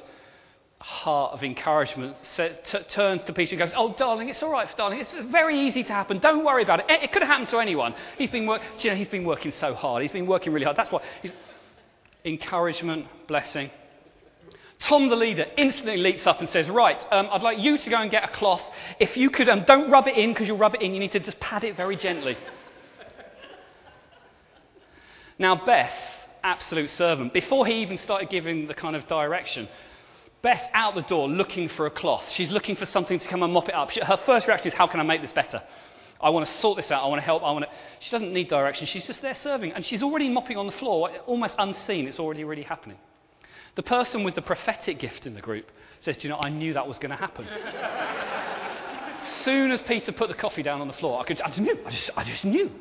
heart 0.80 1.34
of 1.34 1.44
encouragement, 1.44 2.16
t- 2.36 2.80
turns 2.90 3.24
to 3.24 3.34
Peter 3.34 3.56
and 3.56 3.60
goes, 3.60 3.74
Oh, 3.76 3.94
darling, 3.94 4.30
it's 4.30 4.44
all 4.44 4.52
right, 4.52 4.68
darling. 4.78 5.00
It's 5.00 5.14
very 5.32 5.68
easy 5.68 5.84
to 5.84 5.90
happen. 5.90 6.20
Don't 6.20 6.46
worry 6.46 6.64
about 6.64 6.82
it. 6.82 6.86
It, 6.90 7.12
could 7.12 7.22
have 7.22 7.30
happened 7.30 7.50
to 7.50 7.60
anyone. 7.60 7.96
He's 8.18 8.30
been, 8.30 8.46
work- 8.46 8.62
you 8.80 8.92
know, 8.92 8.96
he's 8.96 9.08
been 9.08 9.26
working 9.26 9.52
so 9.60 9.74
hard. 9.74 10.04
He's 10.04 10.12
been 10.12 10.28
working 10.28 10.54
really 10.54 10.66
hard. 10.66 10.78
That's 10.78 10.92
what. 10.92 11.04
Encouragement, 12.24 13.08
blessing. 13.28 13.72
Tom, 14.80 15.10
the 15.10 15.16
leader, 15.16 15.46
instantly 15.58 15.98
leaps 15.98 16.28
up 16.28 16.40
and 16.40 16.50
says, 16.50 16.68
Right, 16.70 16.98
um, 17.12 17.30
I'd 17.32 17.42
like 17.42 17.60
you 17.60 17.78
to 17.78 17.90
go 17.90 17.98
and 17.98 18.12
get 18.12 18.24
a 18.24 18.34
cloth. 18.34 18.62
If 19.00 19.16
you 19.16 19.30
could, 19.30 19.48
um, 19.48 19.64
don't 19.66 19.90
rub 19.90 20.08
it 20.08 20.18
in 20.18 20.34
because 20.34 20.48
you'll 20.48 20.58
rub 20.58 20.76
it 20.76 20.82
in. 20.82 20.94
You 20.94 21.00
need 21.00 21.14
to 21.14 21.20
just 21.20 21.40
pat 21.40 21.64
it 21.64 21.78
very 21.78 21.96
gently. 21.96 22.38
now, 25.40 25.66
Beth 25.66 25.94
absolute 26.46 26.90
servant. 26.92 27.34
Before 27.34 27.66
he 27.66 27.82
even 27.82 27.98
started 27.98 28.30
giving 28.30 28.68
the 28.68 28.74
kind 28.74 28.96
of 28.96 29.08
direction, 29.08 29.68
Beth's 30.42 30.68
out 30.74 30.96
the 30.96 31.02
door 31.02 31.28
looking 31.28 31.68
for 31.70 31.88
a 31.88 31.92
cloth. 31.92 32.32
She's 32.34 32.52
looking 32.52 32.76
for 32.76 32.86
something 32.86 33.20
to 33.20 33.28
come 33.28 33.44
and 33.44 33.52
mop 33.52 33.68
it 33.68 33.76
up. 33.76 33.90
She, 33.90 34.00
her 34.00 34.20
first 34.26 34.48
reaction 34.48 34.72
is, 34.72 34.78
How 34.78 34.88
can 34.88 35.00
I 35.00 35.04
make 35.04 35.22
this 35.22 35.32
better? 35.32 35.62
I 36.22 36.30
want 36.30 36.48
to 36.48 36.54
sort 36.54 36.78
this 36.78 36.92
out. 36.92 37.04
I 37.04 37.08
want 37.08 37.20
to 37.20 37.26
help. 37.26 37.44
I 37.44 37.52
want 37.52 37.66
to. 37.66 37.72
She 38.00 38.12
doesn't 38.12 38.32
need 38.32 38.48
direction. 38.48 38.88
She's 38.88 39.06
just 39.06 39.22
there 39.22 39.36
serving. 39.36 39.74
And 39.74 39.86
she's 39.86 40.02
already 40.02 40.30
mopping 40.30 40.58
on 40.58 40.68
the 40.68 40.72
floor, 40.74 41.10
almost 41.26 41.56
unseen. 41.58 42.08
It's 42.08 42.20
already 42.20 42.44
really 42.44 42.64
happening. 42.64 42.98
The 43.76 43.84
person 43.84 44.24
with 44.24 44.36
the 44.36 44.42
prophetic 44.42 45.00
gift 45.00 45.26
in 45.26 45.34
the 45.34 45.42
group 45.42 45.70
says, 46.02 46.16
Do 46.18 46.24
you 46.24 46.30
know, 46.30 46.40
I 46.40 46.50
knew 46.50 46.74
that 46.74 46.88
was 46.88 46.98
going 47.00 47.10
to 47.10 47.18
happen. 47.18 47.48
As 47.48 49.28
soon 49.44 49.72
as 49.72 49.82
Peter 49.82 50.12
put 50.12 50.30
the 50.30 50.36
coffee 50.36 50.64
down 50.64 50.80
on 50.80 50.88
the 50.88 50.94
floor, 50.94 51.20
I, 51.20 51.26
could, 51.26 51.42
I 51.42 51.48
just 51.48 51.60
knew. 51.60 51.78
I 51.86 51.90
just, 51.90 52.10
I 52.16 52.24
just 52.24 52.46
knew. 52.46 52.72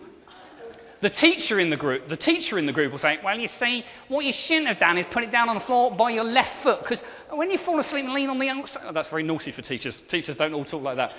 The 1.04 1.10
teacher 1.10 1.60
in 1.60 1.68
the 1.68 1.76
group, 1.76 2.08
the 2.08 2.16
teacher 2.16 2.58
in 2.58 2.64
the 2.64 2.72
group 2.72 2.90
will 2.90 2.98
say, 2.98 3.18
"Well, 3.22 3.38
you 3.38 3.50
see, 3.60 3.84
what 4.08 4.24
you 4.24 4.32
shouldn't 4.32 4.68
have 4.68 4.78
done 4.78 4.96
is 4.96 5.04
put 5.10 5.22
it 5.22 5.30
down 5.30 5.50
on 5.50 5.56
the 5.56 5.64
floor 5.64 5.94
by 5.94 6.08
your 6.08 6.24
left 6.24 6.62
foot, 6.62 6.80
because 6.80 6.98
when 7.30 7.50
you 7.50 7.58
fall 7.58 7.78
asleep 7.78 8.06
and 8.06 8.14
lean 8.14 8.30
on 8.30 8.38
the 8.38 8.48
outside, 8.48 8.84
oh, 8.86 8.92
that's 8.94 9.10
very 9.10 9.22
naughty 9.22 9.52
for 9.52 9.60
teachers. 9.60 10.02
Teachers 10.08 10.38
don't 10.38 10.54
all 10.54 10.64
talk 10.64 10.82
like 10.82 10.96
that. 10.96 11.12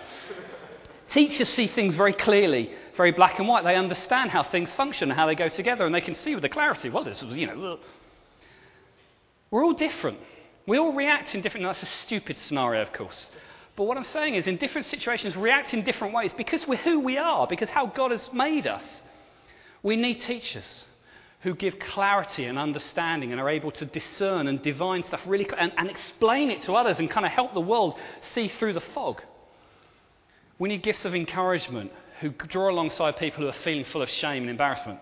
Teachers 1.12 1.50
see 1.50 1.68
things 1.68 1.94
very 1.94 2.14
clearly, 2.14 2.72
very 2.98 3.12
black 3.12 3.38
and 3.38 3.48
white. 3.48 3.64
They 3.64 3.76
understand 3.76 4.32
how 4.32 4.42
things 4.42 4.72
function 4.74 5.12
and 5.12 5.20
how 5.20 5.28
they 5.28 5.36
go 5.36 5.50
together, 5.50 5.86
and 5.86 5.94
they 5.94 6.02
can 6.02 6.16
see 6.16 6.34
with 6.34 6.42
the 6.42 6.50
clarity. 6.50 6.90
Well, 6.90 7.04
this 7.04 7.22
was, 7.22 7.36
you 7.36 7.46
know, 7.46 7.78
we're 9.52 9.64
all 9.64 9.74
different. 9.74 10.18
We 10.66 10.80
all 10.80 10.94
react 10.94 11.36
in 11.36 11.42
different. 11.42 11.64
That's 11.64 11.84
a 11.84 11.98
stupid 12.08 12.40
scenario, 12.40 12.82
of 12.82 12.92
course. 12.92 13.28
But 13.76 13.84
what 13.84 13.98
I'm 13.98 14.06
saying 14.06 14.34
is, 14.34 14.48
in 14.48 14.58
different 14.58 14.88
situations, 14.88 15.36
react 15.36 15.76
in 15.76 15.84
different 15.84 16.16
ways 16.16 16.34
because 16.34 16.66
we're 16.66 16.78
who 16.78 17.02
we 17.02 17.20
are, 17.20 17.46
because 17.46 17.70
how 17.70 17.86
God 17.86 18.10
has 18.10 18.34
made 18.34 18.66
us. 18.66 19.04
We 19.86 19.98
need 19.98 20.22
teachers 20.22 20.66
who 21.42 21.54
give 21.54 21.78
clarity 21.78 22.46
and 22.46 22.58
understanding 22.58 23.32
and 23.32 23.40
are 23.40 23.52
able 23.52 23.70
to 23.74 23.86
discern 23.86 24.48
and 24.48 24.60
divine 24.64 25.04
stuff 25.04 25.22
really 25.28 25.48
and, 25.56 25.72
and 25.78 25.92
explain 25.92 26.50
it 26.50 26.64
to 26.64 26.74
others 26.74 26.98
and 26.98 27.08
kind 27.08 27.24
of 27.24 27.32
help 27.32 27.54
the 27.54 27.62
world 27.62 27.94
see 28.34 28.48
through 28.48 28.74
the 28.74 28.82
fog. 28.96 29.22
We 30.58 30.70
need 30.70 30.82
gifts 30.82 31.06
of 31.06 31.14
encouragement 31.14 31.92
who 32.20 32.32
draw 32.32 32.72
alongside 32.72 33.18
people 33.18 33.44
who 33.44 33.48
are 33.48 33.64
feeling 33.64 33.86
full 33.86 34.02
of 34.02 34.10
shame 34.10 34.42
and 34.42 34.50
embarrassment. 34.50 35.00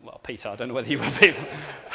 Well, 0.00 0.20
Peter, 0.22 0.48
I 0.48 0.54
don't 0.54 0.68
know 0.68 0.74
whether 0.74 0.86
you 0.86 1.00
were 1.00 1.10
Peter. 1.18 1.44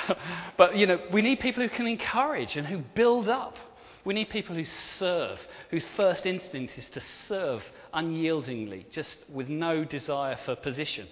but, 0.58 0.76
you 0.76 0.86
know, 0.86 1.00
we 1.14 1.22
need 1.22 1.40
people 1.40 1.64
who 1.64 1.70
can 1.70 1.88
encourage 1.88 2.58
and 2.58 2.68
who 2.68 2.80
build 2.96 3.30
up. 3.30 3.56
We 4.04 4.14
need 4.14 4.30
people 4.30 4.58
who 4.58 4.66
serve, 5.00 5.40
whose 5.72 5.86
first 5.96 6.26
instinct 6.26 6.78
is 6.78 6.90
to 6.90 7.02
serve 7.30 7.64
unyieldingly, 7.94 8.88
just 8.92 9.16
with 9.30 9.48
no 9.48 9.86
desire 9.86 10.38
for 10.44 10.58
position. 10.58 11.08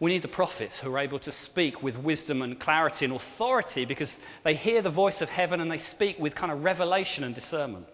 We 0.00 0.12
need 0.12 0.22
the 0.22 0.28
prophets 0.28 0.78
who 0.78 0.94
are 0.94 0.98
able 1.00 1.18
to 1.20 1.32
speak 1.32 1.82
with 1.82 1.96
wisdom 1.96 2.42
and 2.42 2.60
clarity 2.60 3.04
and 3.04 3.14
authority 3.14 3.84
because 3.84 4.10
they 4.44 4.54
hear 4.54 4.80
the 4.80 4.90
voice 4.90 5.20
of 5.20 5.28
heaven 5.28 5.60
and 5.60 5.70
they 5.70 5.80
speak 5.90 6.18
with 6.20 6.36
kind 6.36 6.52
of 6.52 6.62
revelation 6.62 7.24
and 7.24 7.34
discernment. 7.34 7.86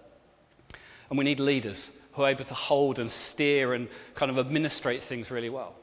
And 1.08 1.18
we 1.18 1.24
need 1.24 1.40
leaders 1.40 1.90
who 2.12 2.22
are 2.22 2.30
able 2.30 2.44
to 2.44 2.54
hold 2.54 2.98
and 2.98 3.10
steer 3.10 3.72
and 3.72 3.88
kind 4.16 4.30
of 4.30 4.38
administrate 4.38 5.02
things 5.08 5.30
really 5.30 5.48
well. 5.48 5.74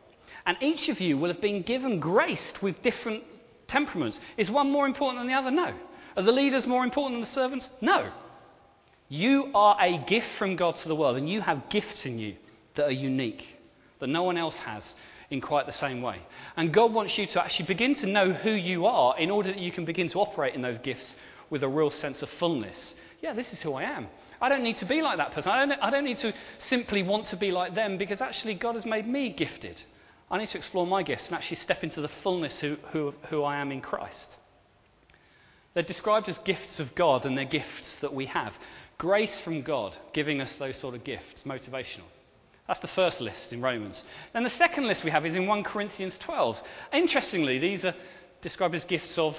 And 0.45 0.57
each 0.61 0.89
of 0.89 0.99
you 0.99 1.17
will 1.17 1.31
have 1.31 1.41
been 1.41 1.63
given 1.63 1.99
graced 1.99 2.61
with 2.61 2.81
different 2.83 3.23
temperaments. 3.67 4.19
Is 4.37 4.49
one 4.49 4.71
more 4.71 4.85
important 4.85 5.19
than 5.19 5.27
the 5.27 5.33
other? 5.33 5.51
No. 5.51 5.73
Are 6.17 6.23
the 6.23 6.31
leaders 6.31 6.67
more 6.67 6.83
important 6.83 7.15
than 7.15 7.27
the 7.27 7.33
servants? 7.33 7.67
No. 7.79 8.11
You 9.09 9.51
are 9.55 9.75
a 9.79 10.03
gift 10.05 10.27
from 10.37 10.55
God 10.55 10.75
to 10.77 10.87
the 10.87 10.95
world, 10.95 11.17
and 11.17 11.29
you 11.29 11.41
have 11.41 11.69
gifts 11.69 12.05
in 12.05 12.17
you 12.17 12.35
that 12.75 12.85
are 12.85 12.91
unique, 12.91 13.45
that 13.99 14.07
no 14.07 14.23
one 14.23 14.37
else 14.37 14.55
has 14.57 14.83
in 15.31 15.41
quite 15.41 15.65
the 15.65 15.73
same 15.73 16.01
way. 16.01 16.21
And 16.57 16.73
God 16.73 16.93
wants 16.93 17.17
you 17.17 17.25
to 17.25 17.41
actually 17.41 17.65
begin 17.65 17.95
to 17.95 18.05
know 18.05 18.33
who 18.33 18.51
you 18.51 18.85
are 18.85 19.17
in 19.17 19.31
order 19.31 19.51
that 19.51 19.59
you 19.59 19.71
can 19.71 19.85
begin 19.85 20.09
to 20.09 20.19
operate 20.19 20.53
in 20.53 20.61
those 20.61 20.77
gifts 20.79 21.15
with 21.49 21.63
a 21.63 21.67
real 21.67 21.89
sense 21.89 22.21
of 22.21 22.29
fullness. 22.37 22.93
Yeah, 23.21 23.33
this 23.33 23.51
is 23.51 23.61
who 23.61 23.73
I 23.73 23.83
am. 23.83 24.07
I 24.41 24.49
don't 24.49 24.63
need 24.63 24.77
to 24.79 24.85
be 24.85 25.01
like 25.01 25.17
that 25.17 25.33
person. 25.33 25.51
I 25.51 25.65
don't, 25.65 25.79
I 25.81 25.89
don't 25.89 26.03
need 26.03 26.19
to 26.19 26.33
simply 26.59 27.01
want 27.03 27.27
to 27.27 27.37
be 27.37 27.51
like 27.51 27.75
them 27.75 27.97
because 27.97 28.21
actually 28.21 28.55
God 28.55 28.75
has 28.75 28.85
made 28.85 29.07
me 29.07 29.29
gifted. 29.29 29.81
I 30.29 30.37
need 30.37 30.49
to 30.49 30.57
explore 30.57 30.87
my 30.87 31.03
gifts 31.03 31.27
and 31.27 31.35
actually 31.35 31.57
step 31.57 31.83
into 31.83 32.01
the 32.01 32.09
fullness 32.23 32.57
who, 32.59 32.77
who, 32.91 33.13
who 33.29 33.43
I 33.43 33.57
am 33.57 33.71
in 33.71 33.81
Christ. 33.81 34.27
They're 35.73 35.83
described 35.83 36.27
as 36.27 36.37
gifts 36.39 36.79
of 36.79 36.95
God 36.95 37.25
and 37.25 37.37
they're 37.37 37.45
gifts 37.45 37.95
that 38.01 38.13
we 38.13 38.25
have. 38.25 38.53
Grace 38.97 39.39
from 39.43 39.61
God 39.61 39.95
giving 40.13 40.41
us 40.41 40.51
those 40.59 40.77
sort 40.77 40.95
of 40.95 41.03
gifts, 41.03 41.43
motivational. 41.45 42.09
That's 42.71 42.79
the 42.79 42.87
first 42.87 43.19
list 43.19 43.51
in 43.51 43.61
Romans. 43.61 44.01
Then 44.31 44.43
the 44.43 44.49
second 44.51 44.87
list 44.87 45.03
we 45.03 45.11
have 45.11 45.25
is 45.25 45.35
in 45.35 45.45
1 45.45 45.63
Corinthians 45.65 46.17
12. 46.19 46.57
Interestingly, 46.93 47.59
these 47.59 47.83
are 47.83 47.93
described 48.41 48.75
as 48.75 48.85
gifts 48.85 49.17
of 49.17 49.35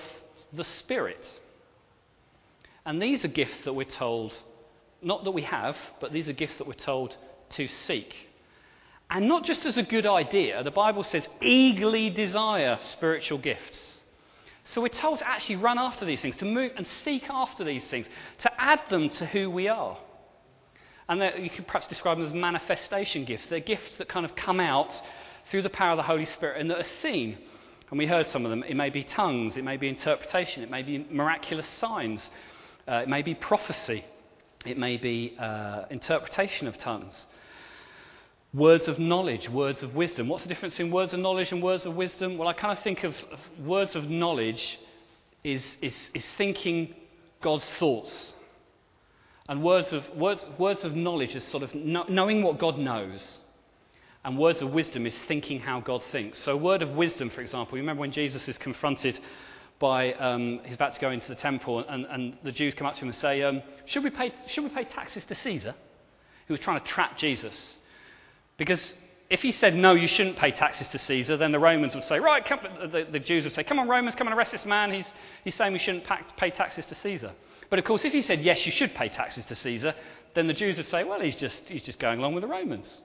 the 0.52 0.64
Spirit. 0.64 1.26
And 2.84 3.00
these 3.00 3.24
are 3.24 3.28
gifts 3.28 3.56
that 3.64 3.72
we're 3.72 3.84
told, 3.84 4.36
not 5.00 5.24
that 5.24 5.30
we 5.30 5.40
have, 5.44 5.78
but 5.98 6.12
these 6.12 6.28
are 6.28 6.34
gifts 6.34 6.58
that 6.58 6.66
we're 6.66 6.74
told 6.74 7.16
to 7.52 7.68
seek. 7.68 8.14
And 9.08 9.28
not 9.28 9.46
just 9.46 9.64
as 9.64 9.78
a 9.78 9.82
good 9.82 10.04
idea, 10.04 10.62
the 10.62 10.70
Bible 10.70 11.02
says 11.02 11.24
eagerly 11.40 12.10
desire 12.10 12.78
spiritual 12.92 13.38
gifts. 13.38 13.78
So 14.64 14.82
we're 14.82 14.88
told 14.88 15.20
to 15.20 15.26
actually 15.26 15.56
run 15.56 15.78
after 15.78 16.04
these 16.04 16.20
things, 16.20 16.36
to 16.36 16.44
move 16.44 16.72
and 16.76 16.86
seek 17.02 17.30
after 17.30 17.64
these 17.64 17.88
things, 17.88 18.04
to 18.42 18.60
add 18.60 18.80
them 18.90 19.08
to 19.08 19.24
who 19.24 19.48
we 19.48 19.68
are. 19.68 19.96
And 21.08 21.20
you 21.42 21.50
could 21.50 21.66
perhaps 21.66 21.86
describe 21.88 22.18
them 22.18 22.26
as 22.26 22.32
manifestation 22.32 23.24
gifts. 23.24 23.46
They're 23.46 23.60
gifts 23.60 23.96
that 23.98 24.08
kind 24.08 24.24
of 24.24 24.34
come 24.36 24.60
out 24.60 24.92
through 25.50 25.62
the 25.62 25.70
power 25.70 25.92
of 25.92 25.96
the 25.96 26.02
Holy 26.02 26.24
Spirit 26.24 26.60
and 26.60 26.70
that 26.70 26.78
are 26.78 26.90
seen. 27.02 27.38
And 27.90 27.98
we 27.98 28.06
heard 28.06 28.26
some 28.28 28.46
of 28.46 28.50
them. 28.50 28.64
It 28.66 28.74
may 28.74 28.88
be 28.88 29.04
tongues, 29.04 29.56
it 29.56 29.64
may 29.64 29.76
be 29.76 29.88
interpretation, 29.88 30.62
it 30.62 30.70
may 30.70 30.82
be 30.82 31.06
miraculous 31.10 31.68
signs, 31.78 32.22
uh, 32.88 33.02
it 33.02 33.08
may 33.08 33.20
be 33.20 33.34
prophecy, 33.34 34.04
it 34.64 34.78
may 34.78 34.96
be 34.96 35.36
uh, 35.38 35.84
interpretation 35.90 36.66
of 36.66 36.78
tongues. 36.78 37.26
Words 38.54 38.88
of 38.88 38.98
knowledge, 38.98 39.48
words 39.48 39.82
of 39.82 39.94
wisdom. 39.94 40.28
What's 40.28 40.42
the 40.42 40.48
difference 40.48 40.80
in 40.80 40.90
words 40.90 41.12
of 41.12 41.20
knowledge 41.20 41.52
and 41.52 41.62
words 41.62 41.84
of 41.84 41.94
wisdom? 41.94 42.38
Well, 42.38 42.48
I 42.48 42.54
kind 42.54 42.76
of 42.76 42.82
think 42.82 43.02
of, 43.04 43.14
of 43.30 43.66
words 43.66 43.94
of 43.94 44.08
knowledge 44.08 44.78
is, 45.44 45.62
is, 45.82 45.94
is 46.14 46.24
thinking 46.38 46.94
God's 47.42 47.64
thoughts. 47.78 48.32
And 49.52 49.62
words 49.62 49.92
of, 49.92 50.08
words, 50.16 50.48
words 50.56 50.82
of 50.82 50.96
knowledge 50.96 51.34
is 51.34 51.44
sort 51.44 51.62
of 51.62 51.74
knowing 51.74 52.42
what 52.42 52.58
God 52.58 52.78
knows. 52.78 53.22
And 54.24 54.38
words 54.38 54.62
of 54.62 54.70
wisdom 54.70 55.04
is 55.04 55.14
thinking 55.28 55.60
how 55.60 55.80
God 55.80 56.02
thinks. 56.10 56.38
So, 56.38 56.56
word 56.56 56.80
of 56.80 56.92
wisdom, 56.92 57.28
for 57.28 57.42
example, 57.42 57.76
you 57.76 57.82
remember 57.82 58.00
when 58.00 58.12
Jesus 58.12 58.48
is 58.48 58.56
confronted 58.56 59.18
by, 59.78 60.14
um, 60.14 60.60
he's 60.64 60.76
about 60.76 60.94
to 60.94 61.00
go 61.02 61.10
into 61.10 61.28
the 61.28 61.34
temple, 61.34 61.84
and, 61.86 62.06
and 62.06 62.38
the 62.42 62.50
Jews 62.50 62.72
come 62.74 62.86
up 62.86 62.94
to 62.94 63.02
him 63.02 63.08
and 63.08 63.18
say, 63.18 63.42
um, 63.42 63.60
should, 63.84 64.02
we 64.02 64.08
pay, 64.08 64.32
should 64.46 64.64
we 64.64 64.70
pay 64.70 64.84
taxes 64.84 65.22
to 65.26 65.34
Caesar? 65.34 65.74
He 66.46 66.52
was 66.54 66.60
trying 66.60 66.80
to 66.80 66.86
trap 66.86 67.18
Jesus. 67.18 67.76
Because 68.56 68.94
if 69.28 69.42
he 69.42 69.52
said, 69.52 69.76
no, 69.76 69.92
you 69.92 70.08
shouldn't 70.08 70.38
pay 70.38 70.52
taxes 70.52 70.88
to 70.92 70.98
Caesar, 70.98 71.36
then 71.36 71.52
the 71.52 71.58
Romans 71.58 71.94
would 71.94 72.04
say, 72.04 72.20
right, 72.20 72.42
the, 72.90 73.06
the, 73.12 73.18
Jews 73.18 73.44
would 73.44 73.52
say, 73.52 73.64
come 73.64 73.78
on, 73.78 73.86
Romans, 73.86 74.14
come 74.14 74.28
and 74.28 74.34
arrest 74.34 74.52
this 74.52 74.64
man. 74.64 74.94
He's, 74.94 75.12
he's 75.44 75.54
saying 75.56 75.74
we 75.74 75.78
shouldn't 75.78 76.06
pay 76.38 76.48
taxes 76.48 76.86
to 76.86 76.94
Caesar. 76.94 77.32
But 77.72 77.78
of 77.78 77.86
course, 77.86 78.04
if 78.04 78.12
he 78.12 78.20
said, 78.20 78.42
yes, 78.42 78.66
you 78.66 78.70
should 78.70 78.94
pay 78.94 79.08
taxes 79.08 79.46
to 79.46 79.54
Caesar, 79.56 79.94
then 80.34 80.46
the 80.46 80.52
Jews 80.52 80.76
would 80.76 80.88
say, 80.88 81.04
well, 81.04 81.22
he's 81.22 81.36
just, 81.36 81.58
he's 81.68 81.80
just 81.80 81.98
going 81.98 82.18
along 82.18 82.34
with 82.34 82.42
the 82.42 82.48
Romans. 82.48 83.00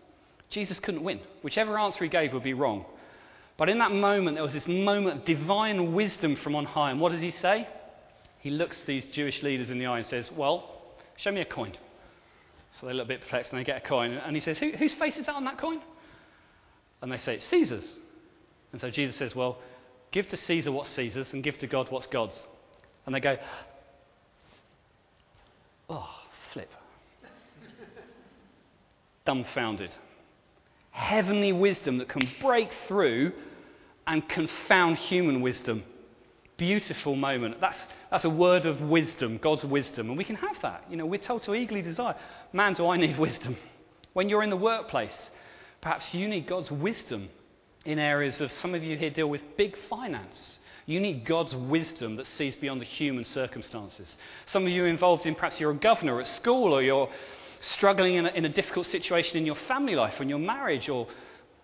Jesus 0.50 0.78
couldn't 0.82 1.06
win. 1.06 1.22
Whichever 1.42 1.80
answer 1.80 2.04
he 2.04 2.10
gave 2.10 2.34
would 2.34 2.44
be 2.44 2.54
wrong. 2.54 2.84
But 3.56 3.70
in 3.70 3.78
that 3.78 3.94
moment, 3.94 4.36
there 4.36 4.44
was 4.44 4.52
this 4.52 4.68
moment 4.68 5.20
of 5.20 5.26
divine 5.26 5.94
wisdom 5.94 6.36
from 6.36 6.54
on 6.54 6.66
high. 6.66 6.92
And 6.92 7.00
what 7.00 7.14
does 7.14 7.22
he 7.22 7.32
say? 7.32 7.66
He 8.40 8.50
looks 8.50 8.78
these 8.86 9.06
Jewish 9.06 9.42
leaders 9.42 9.70
in 9.70 9.80
the 9.80 9.86
eye 9.86 10.00
and 10.00 10.06
says, 10.08 10.30
Well, 10.34 10.82
show 11.16 11.32
me 11.32 11.40
a 11.40 11.46
coin. 11.46 11.72
So 12.82 12.88
they 12.88 12.94
look 12.94 13.06
a 13.06 13.08
bit 13.08 13.22
perplexed 13.22 13.54
and 13.54 13.62
they 13.62 13.64
get 13.64 13.86
a 13.86 13.88
coin. 13.88 14.12
And 14.12 14.36
he 14.36 14.42
says, 14.42 14.58
Who, 14.58 14.72
Whose 14.72 14.94
face 14.96 15.16
is 15.16 15.28
that 15.28 15.36
on 15.36 15.46
that 15.46 15.60
coin? 15.60 15.80
And 17.02 17.10
they 17.10 17.20
say, 17.20 17.36
It's 17.36 17.48
Caesar's. 17.48 17.88
And 18.74 18.82
so 18.82 18.90
Jesus 18.90 19.16
says, 19.16 19.34
Well, 19.34 19.60
give 20.12 20.28
to 20.28 20.36
Caesar 20.36 20.74
what's 20.74 20.94
Caesar's 20.94 21.32
and 21.32 21.42
give 21.42 21.58
to 21.60 21.68
God 21.68 21.90
what's 21.90 22.08
God's. 22.08 22.38
And 23.06 23.16
they 23.16 23.22
go, 23.22 23.38
Oh, 25.90 26.10
flip. 26.54 26.70
Dumbfounded 29.26 29.92
heavenly 30.98 31.54
wisdom 31.54 32.00
that 32.00 32.10
can 32.10 32.28
break 32.42 32.70
through 32.88 33.32
and 34.08 34.28
confound 34.28 34.98
human 34.98 35.42
wisdom. 35.42 35.84
Beautiful 36.58 37.16
moment. 37.16 37.62
That's, 37.62 37.78
that's 38.10 38.26
a 38.26 38.30
word 38.30 38.66
of 38.66 38.82
wisdom, 38.82 39.38
God's 39.38 39.64
wisdom. 39.64 40.10
And 40.10 40.18
we 40.18 40.24
can 40.24 40.38
have 40.38 40.60
that. 40.64 40.86
You 40.90 40.98
know, 40.98 41.06
we're 41.06 41.20
told 41.20 41.44
to 41.44 41.54
eagerly 41.54 41.84
desire. 41.84 42.16
Man, 42.52 42.74
do 42.74 42.88
I 42.88 42.98
need 42.98 43.20
wisdom? 43.20 43.58
When 44.14 44.28
you're 44.28 44.42
in 44.42 44.50
the 44.50 44.58
workplace, 44.58 45.16
perhaps 45.82 46.16
you 46.16 46.28
need 46.28 46.48
God's 46.48 46.72
wisdom 46.72 47.30
in 47.86 48.00
areas 48.00 48.42
of 48.42 48.52
some 48.60 48.74
of 48.74 48.84
you 48.84 48.98
here 48.98 49.12
deal 49.12 49.30
with 49.30 49.42
big 49.56 49.78
finance. 49.88 50.58
You 50.88 51.02
need 51.02 51.26
God's 51.26 51.54
wisdom 51.54 52.16
that 52.16 52.26
sees 52.28 52.56
beyond 52.56 52.80
the 52.80 52.86
human 52.86 53.26
circumstances. 53.26 54.16
Some 54.46 54.64
of 54.66 54.70
you 54.70 54.86
are 54.86 54.88
involved 54.88 55.26
in 55.26 55.36
perhaps 55.36 55.60
you're 55.60 55.72
a 55.72 55.76
governor 55.76 56.22
at 56.22 56.28
school 56.28 56.74
or 56.74 56.82
you're 56.82 57.10
struggling 57.60 58.16
in 58.16 58.26
a, 58.26 58.30
in 58.30 58.46
a 58.46 58.50
difficult 58.50 58.88
situation 58.88 59.36
in 59.36 59.46
your 59.46 59.58
family 59.68 59.96
life 59.96 60.14
or 60.18 60.24
in 60.24 60.30
your 60.30 60.40
marriage, 60.40 60.88
or 60.88 61.06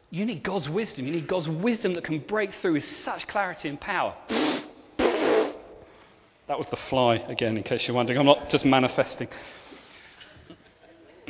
you 0.10 0.25
need 0.25 0.44
God's 0.44 0.68
wisdom. 0.68 1.06
You 1.06 1.13
need 1.13 1.30
God's 1.30 1.48
wisdom 1.48 1.94
that 1.94 2.03
can 2.03 2.20
break 2.20 2.51
through 2.62 2.74
with 2.74 2.86
such 3.06 3.25
clarity 3.30 3.70
and 3.70 3.80
power. 3.80 4.13
That 4.98 6.60
was 6.60 6.68
the 6.70 6.77
fly, 6.89 7.15
again, 7.15 7.56
in 7.56 7.63
case 7.63 7.88
you're 7.88 7.96
wondering. 7.96 8.20
I'm 8.20 8.25
not 8.25 8.50
just 8.50 8.65
manifesting. 8.65 9.30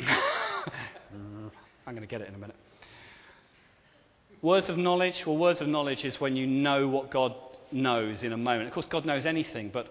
I'm 1.86 1.94
going 1.94 2.00
to 2.00 2.06
get 2.08 2.22
it 2.22 2.28
in 2.28 2.34
a 2.34 2.38
minute. 2.38 2.56
Words 4.42 4.68
of 4.68 4.78
knowledge. 4.78 5.22
Well, 5.24 5.36
words 5.36 5.60
of 5.60 5.68
knowledge 5.68 6.04
is 6.04 6.20
when 6.20 6.34
you 6.34 6.48
know 6.48 6.88
what 6.88 7.12
God 7.12 7.34
knows 7.74 8.22
in 8.22 8.32
a 8.32 8.36
moment. 8.36 8.68
Of 8.68 8.74
course, 8.74 8.86
God 8.88 9.04
knows 9.04 9.26
anything, 9.26 9.70
but 9.72 9.86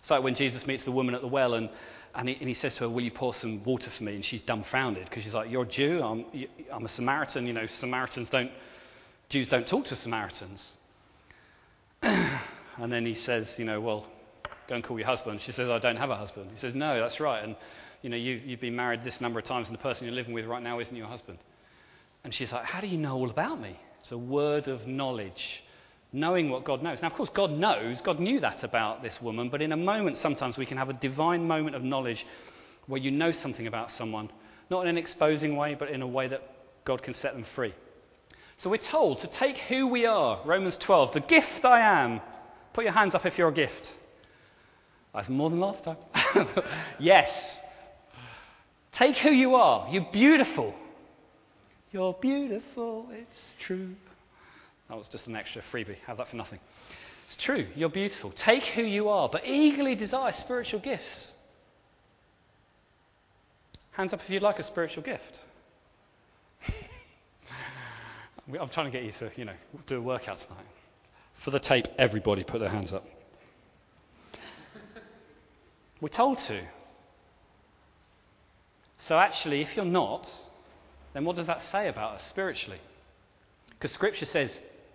it's 0.00 0.10
like 0.10 0.22
when 0.22 0.34
Jesus 0.34 0.66
meets 0.66 0.84
the 0.84 0.92
woman 0.92 1.14
at 1.14 1.20
the 1.20 1.28
well 1.28 1.54
and 1.54 1.68
and 2.14 2.28
he, 2.28 2.34
and 2.40 2.48
he, 2.48 2.54
says 2.54 2.74
to 2.74 2.80
her, 2.80 2.88
Will 2.88 3.02
you 3.02 3.10
pour 3.10 3.34
some 3.34 3.62
water 3.62 3.88
for 3.96 4.02
me? 4.02 4.16
And 4.16 4.24
she's 4.24 4.42
dumbfounded 4.42 5.04
because 5.04 5.22
she's 5.22 5.34
like, 5.34 5.50
You're 5.50 5.62
a 5.62 5.68
Jew, 5.68 6.02
I'm, 6.02 6.24
I'm 6.72 6.84
a 6.84 6.88
Samaritan. 6.88 7.46
You 7.46 7.52
know, 7.52 7.66
Samaritans 7.78 8.28
don't, 8.30 8.50
Jews 9.28 9.48
don't 9.48 9.66
talk 9.66 9.86
to 9.86 9.96
Samaritans. 9.96 10.72
and 12.02 12.92
then 12.92 13.06
he 13.06 13.14
says, 13.14 13.46
You 13.56 13.64
know, 13.64 13.80
well, 13.80 14.06
go 14.68 14.74
and 14.74 14.82
call 14.82 14.98
your 14.98 15.06
husband. 15.06 15.40
She 15.44 15.52
says, 15.52 15.68
I 15.68 15.78
don't 15.78 15.96
have 15.96 16.10
a 16.10 16.16
husband. 16.16 16.50
He 16.52 16.60
says, 16.60 16.74
No, 16.74 17.00
that's 17.00 17.20
right. 17.20 17.44
And, 17.44 17.54
you 18.02 18.10
know, 18.10 18.16
you, 18.16 18.40
you've 18.44 18.60
been 18.60 18.76
married 18.76 19.04
this 19.04 19.20
number 19.20 19.38
of 19.38 19.44
times 19.44 19.68
and 19.68 19.76
the 19.76 19.82
person 19.82 20.04
you're 20.04 20.14
living 20.14 20.34
with 20.34 20.46
right 20.46 20.62
now 20.62 20.80
isn't 20.80 20.96
your 20.96 21.06
husband. 21.06 21.38
And 22.24 22.34
she's 22.34 22.50
like, 22.50 22.64
How 22.64 22.80
do 22.80 22.88
you 22.88 22.98
know 22.98 23.14
all 23.14 23.30
about 23.30 23.60
me? 23.60 23.78
It's 24.00 24.10
a 24.10 24.18
word 24.18 24.66
of 24.66 24.86
knowledge 24.88 25.62
knowing 26.12 26.50
what 26.50 26.64
God 26.64 26.82
knows. 26.82 27.00
Now, 27.02 27.08
of 27.08 27.14
course, 27.14 27.30
God 27.34 27.52
knows, 27.52 28.00
God 28.00 28.18
knew 28.18 28.40
that 28.40 28.64
about 28.64 29.02
this 29.02 29.20
woman, 29.20 29.48
but 29.48 29.62
in 29.62 29.72
a 29.72 29.76
moment, 29.76 30.16
sometimes 30.16 30.56
we 30.56 30.66
can 30.66 30.76
have 30.76 30.88
a 30.88 30.94
divine 30.94 31.46
moment 31.46 31.76
of 31.76 31.82
knowledge 31.82 32.26
where 32.86 33.00
you 33.00 33.10
know 33.10 33.30
something 33.32 33.66
about 33.66 33.92
someone, 33.92 34.30
not 34.70 34.82
in 34.82 34.88
an 34.88 34.98
exposing 34.98 35.56
way, 35.56 35.74
but 35.74 35.90
in 35.90 36.02
a 36.02 36.06
way 36.06 36.26
that 36.28 36.42
God 36.84 37.02
can 37.02 37.14
set 37.14 37.34
them 37.34 37.46
free. 37.54 37.74
So 38.58 38.68
we're 38.68 38.78
told 38.78 39.18
to 39.20 39.26
take 39.28 39.56
who 39.68 39.86
we 39.86 40.04
are. 40.06 40.40
Romans 40.44 40.76
12, 40.80 41.14
the 41.14 41.20
gift 41.20 41.64
I 41.64 41.80
am. 41.80 42.20
Put 42.72 42.84
your 42.84 42.92
hands 42.92 43.14
up 43.14 43.24
if 43.24 43.38
you're 43.38 43.48
a 43.48 43.54
gift. 43.54 43.88
That's 45.14 45.28
more 45.28 45.50
than 45.50 45.60
last 45.60 45.82
time. 45.84 45.96
yes. 47.00 47.30
Take 48.92 49.16
who 49.18 49.30
you 49.30 49.54
are. 49.54 49.88
You're 49.90 50.08
beautiful. 50.12 50.74
You're 51.92 52.14
beautiful, 52.20 53.08
it's 53.10 53.40
true. 53.66 53.94
That 54.90 54.98
was 54.98 55.06
just 55.06 55.28
an 55.28 55.36
extra 55.36 55.62
freebie. 55.72 55.96
Have 56.06 56.16
that 56.16 56.28
for 56.28 56.36
nothing. 56.36 56.58
It's 57.28 57.36
true. 57.36 57.68
You're 57.76 57.88
beautiful. 57.88 58.32
Take 58.32 58.64
who 58.74 58.82
you 58.82 59.08
are, 59.08 59.28
but 59.28 59.46
eagerly 59.46 59.94
desire 59.94 60.32
spiritual 60.32 60.80
gifts. 60.80 61.30
Hands 63.92 64.12
up 64.12 64.20
if 64.24 64.28
you'd 64.28 64.42
like 64.42 64.58
a 64.58 64.64
spiritual 64.64 65.04
gift. 65.04 65.38
I'm 68.60 68.68
trying 68.70 68.90
to 68.90 68.98
get 68.98 69.04
you 69.04 69.12
to, 69.20 69.30
you 69.36 69.44
know, 69.44 69.54
do 69.86 69.98
a 69.98 70.00
workout 70.00 70.40
tonight. 70.40 70.66
For 71.44 71.52
the 71.52 71.60
tape, 71.60 71.86
everybody 71.96 72.42
put 72.42 72.58
their 72.58 72.68
hands 72.68 72.92
up. 72.92 73.06
We're 76.00 76.08
told 76.08 76.38
to. 76.38 76.62
So 79.06 79.16
actually, 79.16 79.62
if 79.62 79.76
you're 79.76 79.84
not, 79.84 80.28
then 81.14 81.24
what 81.24 81.36
does 81.36 81.46
that 81.46 81.62
say 81.70 81.86
about 81.88 82.16
us 82.16 82.22
spiritually? 82.28 82.80
Because 83.70 83.92
Scripture 83.92 84.26
says 84.26 84.50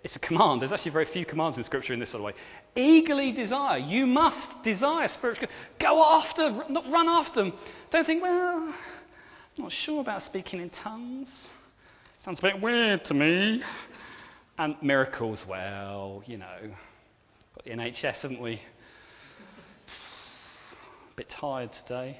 it's 0.05 0.15
a 0.15 0.19
command. 0.19 0.61
There's 0.61 0.71
actually 0.71 0.91
very 0.91 1.07
few 1.11 1.25
commands 1.25 1.57
in 1.57 1.63
Scripture 1.63 1.91
in 1.91 1.99
this 1.99 2.11
sort 2.11 2.21
of 2.21 2.25
way. 2.25 2.33
Eagerly 2.75 3.31
desire. 3.31 3.79
You 3.79 4.05
must 4.05 4.63
desire 4.63 5.09
spiritual. 5.15 5.47
Go 5.79 6.05
after, 6.05 6.63
not 6.69 6.85
run 6.91 7.09
after 7.09 7.43
them. 7.43 7.53
Don't 7.91 8.05
think, 8.05 8.21
well, 8.21 8.71
I'm 9.57 9.63
not 9.63 9.71
sure 9.71 10.01
about 10.01 10.23
speaking 10.25 10.61
in 10.61 10.69
tongues. 10.69 11.27
Sounds 12.23 12.37
a 12.37 12.41
bit 12.43 12.61
weird 12.61 13.03
to 13.05 13.15
me. 13.15 13.63
And 14.59 14.75
miracles, 14.83 15.39
well, 15.49 16.21
you 16.27 16.37
know, 16.37 16.59
got 17.55 17.65
the 17.65 17.71
NHS, 17.71 18.17
haven't 18.17 18.39
we? 18.39 18.61
A 21.13 21.15
bit 21.15 21.29
tired 21.31 21.71
today. 21.81 22.19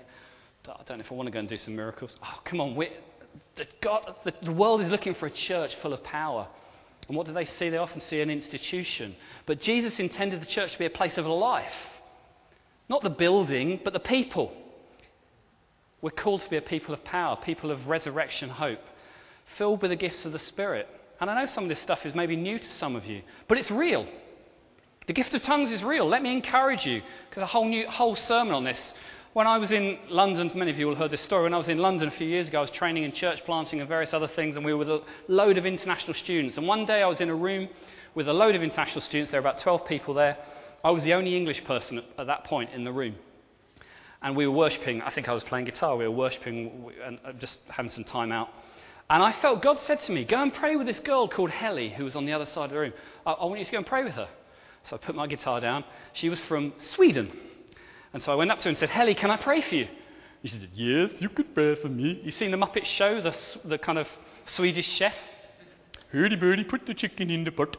I 0.68 0.82
don't 0.88 0.98
know 0.98 1.04
if 1.06 1.12
I 1.12 1.13
want 1.13 1.27
to 1.27 1.32
go 1.32 1.38
and 1.38 1.48
do 1.48 1.58
some 1.58 1.75
miracles. 1.75 2.15
Oh, 2.24 2.39
come 2.46 2.60
on. 2.60 2.75
The, 3.56 3.68
God, 3.84 4.15
the 4.42 4.51
world 4.51 4.82
is 4.82 4.89
looking 4.89 5.13
for 5.13 5.27
a 5.27 5.32
church 5.32 5.75
full 5.84 5.94
of 5.94 6.04
power. 6.04 6.48
And 7.08 7.16
what 7.16 7.28
do 7.28 7.34
they 7.34 7.46
see? 7.46 7.70
They 7.70 7.78
often 7.78 8.02
see 8.02 8.22
an 8.22 8.30
institution. 8.30 9.16
But 9.46 9.62
Jesus 9.62 10.00
intended 10.00 10.42
the 10.42 10.48
church 10.48 10.74
to 10.74 10.80
be 10.80 10.86
a 10.86 10.90
place 10.90 11.18
of 11.18 11.26
life. 11.26 11.74
Not 12.90 13.04
the 13.04 13.10
building, 13.10 13.80
but 13.84 13.94
the 13.94 14.00
people. 14.00 14.52
We're 16.02 16.12
called 16.12 16.42
to 16.42 16.50
be 16.50 16.58
a 16.58 16.62
people 16.62 16.94
of 16.94 17.04
power, 17.04 17.38
people 17.44 17.72
of 17.72 17.88
resurrection 17.88 18.50
hope, 18.50 18.82
filled 19.58 19.82
with 19.82 19.92
the 19.92 19.96
gifts 19.96 20.26
of 20.26 20.32
the 20.32 20.40
Spirit. 20.40 20.88
And 21.20 21.30
I 21.30 21.42
know 21.42 21.52
some 21.52 21.64
of 21.64 21.70
this 21.70 21.80
stuff 21.80 22.06
is 22.06 22.14
maybe 22.14 22.36
new 22.36 22.60
to 22.60 22.70
some 22.74 22.96
of 22.96 23.06
you, 23.06 23.22
but 23.48 23.58
it's 23.58 23.72
real. 23.72 24.08
The 25.08 25.14
gift 25.14 25.34
of 25.36 25.44
tongues 25.44 25.72
is 25.72 25.84
real. 25.84 26.08
Let 26.08 26.24
me 26.24 26.32
encourage 26.32 26.86
you, 26.86 27.02
because 27.30 27.44
a 27.44 27.48
whole 27.48 27.68
new 27.68 27.88
whole 27.88 28.16
sermon 28.16 28.54
on 28.54 28.64
this 28.64 28.94
when 29.36 29.48
I 29.48 29.58
was 29.58 29.70
in 29.70 30.00
London, 30.08 30.50
many 30.56 30.72
of 30.72 30.80
you 30.80 30.88
will 30.88 30.94
have 30.94 31.01
heard 31.01 31.12
this 31.12 31.20
story. 31.20 31.44
When 31.44 31.54
I 31.54 31.58
was 31.58 31.68
in 31.68 31.77
London 31.77 32.08
a 32.08 32.12
few 32.12 32.25
years 32.25 32.48
ago, 32.48 32.60
I 32.60 32.62
was 32.62 32.72
training 32.72 33.04
in 33.04 33.12
church 33.12 33.42
planting 33.46 33.82
and 33.82 33.89
various 33.89 34.13
other 34.13 34.30
things, 34.30 34.56
and 34.56 34.63
we 34.63 34.72
were 34.72 34.80
with 34.80 34.89
a 34.89 35.04
load 35.27 35.58
of 35.58 35.65
international 35.65 36.13
students. 36.13 36.56
And 36.56 36.65
one 36.65 36.86
day 36.86 37.04
I 37.04 37.08
was 37.08 37.20
in 37.20 37.27
a 37.27 37.36
room 37.36 37.68
with 38.13 38.30
a 38.30 38.34
load 38.34 38.56
of 38.56 38.63
international 38.63 39.01
students. 39.01 39.34
There 39.34 39.42
were 39.42 39.50
about 39.50 39.60
12 39.62 39.86
people 39.89 40.13
there. 40.13 40.38
I 40.86 40.92
was 40.92 41.04
the 41.04 41.13
only 41.13 41.36
English 41.36 41.65
person 41.65 42.01
at 42.18 42.27
that 42.27 42.46
point 42.46 42.70
in 42.74 42.86
the 42.86 42.94
room. 42.94 43.15
And 44.22 44.38
we 44.38 44.48
were 44.48 44.56
worshipping. 44.56 45.01
I 45.01 45.12
think 45.12 45.27
I 45.27 45.34
was 45.34 45.44
playing 45.44 45.65
guitar. 45.65 45.98
We 45.98 46.08
were 46.08 46.15
worshipping 46.15 46.92
and 47.04 47.20
uh, 47.25 47.34
just 47.34 47.60
having 47.68 47.92
some 47.92 48.06
time 48.06 48.32
out. 48.32 48.48
And 49.10 49.22
I 49.22 49.34
felt 49.42 49.62
God 49.62 49.80
said 49.80 50.01
to 50.04 50.13
me, 50.13 50.24
Go 50.24 50.42
and 50.42 50.54
pray 50.54 50.77
with 50.77 50.88
this 50.88 51.00
girl 51.00 51.27
called 51.27 51.50
Helly, 51.50 51.89
who 51.89 52.06
was 52.06 52.15
on 52.15 52.25
the 52.25 52.32
other 52.32 52.46
side 52.46 52.63
of 52.63 52.70
the 52.70 52.80
room. 52.80 52.94
I, 53.25 53.34
I 53.34 53.46
want 53.48 53.60
you 53.60 53.65
to 53.65 53.72
go 53.74 53.80
and 53.80 53.86
pray 53.86 54.06
with 54.06 54.13
her. 54.13 54.30
So 54.84 54.96
I 54.96 55.00
put 55.06 55.13
my 55.13 55.27
guitar 55.27 55.60
down. 55.60 55.84
She 56.13 56.30
was 56.30 56.39
from 56.39 56.72
Sweden. 56.82 57.34
And 58.16 58.24
so 58.24 58.32
I 58.32 58.36
went 58.36 58.50
up 58.50 58.60
to 58.60 58.64
her 58.64 58.70
and 58.70 58.78
said, 58.78 58.90
Helly, 58.90 59.14
can 59.14 59.30
I 59.30 59.36
pray 59.36 59.62
for 59.62 59.76
you? 59.76 59.90
She 60.46 60.52
said, 60.52 60.70
Yes, 60.74 61.12
you 61.20 61.28
could 61.28 61.54
pray 61.54 61.76
for 61.76 61.90
me. 61.90 62.22
You 62.24 62.32
seen 62.32 62.50
the 62.50 62.56
Muppet 62.56 62.86
Show, 62.86 63.20
the, 63.20 63.36
the 63.66 63.78
kind 63.78 63.98
of 63.98 64.08
Swedish 64.46 64.88
chef? 64.88 65.14
Hurdy 66.14 66.38
birdie, 66.38 66.64
put 66.64 66.86
the 66.86 66.94
chicken 66.94 67.30
in 67.30 67.44
the 67.44 67.52
pot. 67.52 67.76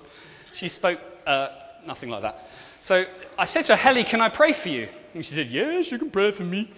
She 0.56 0.68
spoke 0.68 0.98
uh, 1.26 1.48
nothing 1.86 2.10
like 2.10 2.20
that. 2.20 2.36
So 2.84 3.04
I 3.38 3.46
said 3.46 3.64
to 3.64 3.76
her, 3.76 3.82
Helly, 3.82 4.04
can 4.04 4.20
I 4.20 4.28
pray 4.28 4.52
for 4.60 4.68
you? 4.68 4.88
And 5.14 5.24
she 5.24 5.34
said, 5.34 5.48
Yes, 5.50 5.90
you 5.90 5.98
can 5.98 6.10
pray 6.10 6.32
for 6.32 6.44
me. 6.44 6.70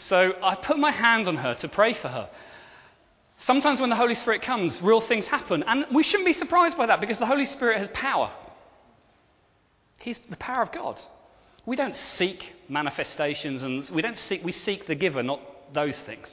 So 0.00 0.34
I 0.42 0.56
put 0.56 0.78
my 0.78 0.90
hand 0.90 1.28
on 1.28 1.38
her 1.38 1.54
to 1.54 1.68
pray 1.68 1.94
for 1.94 2.08
her. 2.08 2.28
Sometimes 3.38 3.80
when 3.80 3.88
the 3.88 3.96
Holy 3.96 4.16
Spirit 4.16 4.42
comes, 4.42 4.82
real 4.82 5.00
things 5.00 5.26
happen. 5.26 5.62
And 5.62 5.86
we 5.94 6.02
shouldn't 6.02 6.26
be 6.26 6.34
surprised 6.34 6.76
by 6.76 6.84
that 6.84 7.00
because 7.00 7.18
the 7.18 7.26
Holy 7.26 7.46
Spirit 7.46 7.78
has 7.78 7.88
power. 7.94 8.30
He's 9.96 10.20
the 10.28 10.36
power 10.36 10.62
of 10.62 10.72
God. 10.72 11.00
We 11.68 11.76
don't 11.76 11.94
seek 12.16 12.54
manifestations 12.70 13.62
and 13.62 13.86
we 13.90 14.00
don't 14.00 14.16
seek, 14.16 14.42
we 14.42 14.52
seek 14.52 14.86
the 14.86 14.94
giver, 14.94 15.22
not 15.22 15.74
those 15.74 15.94
things. 16.06 16.26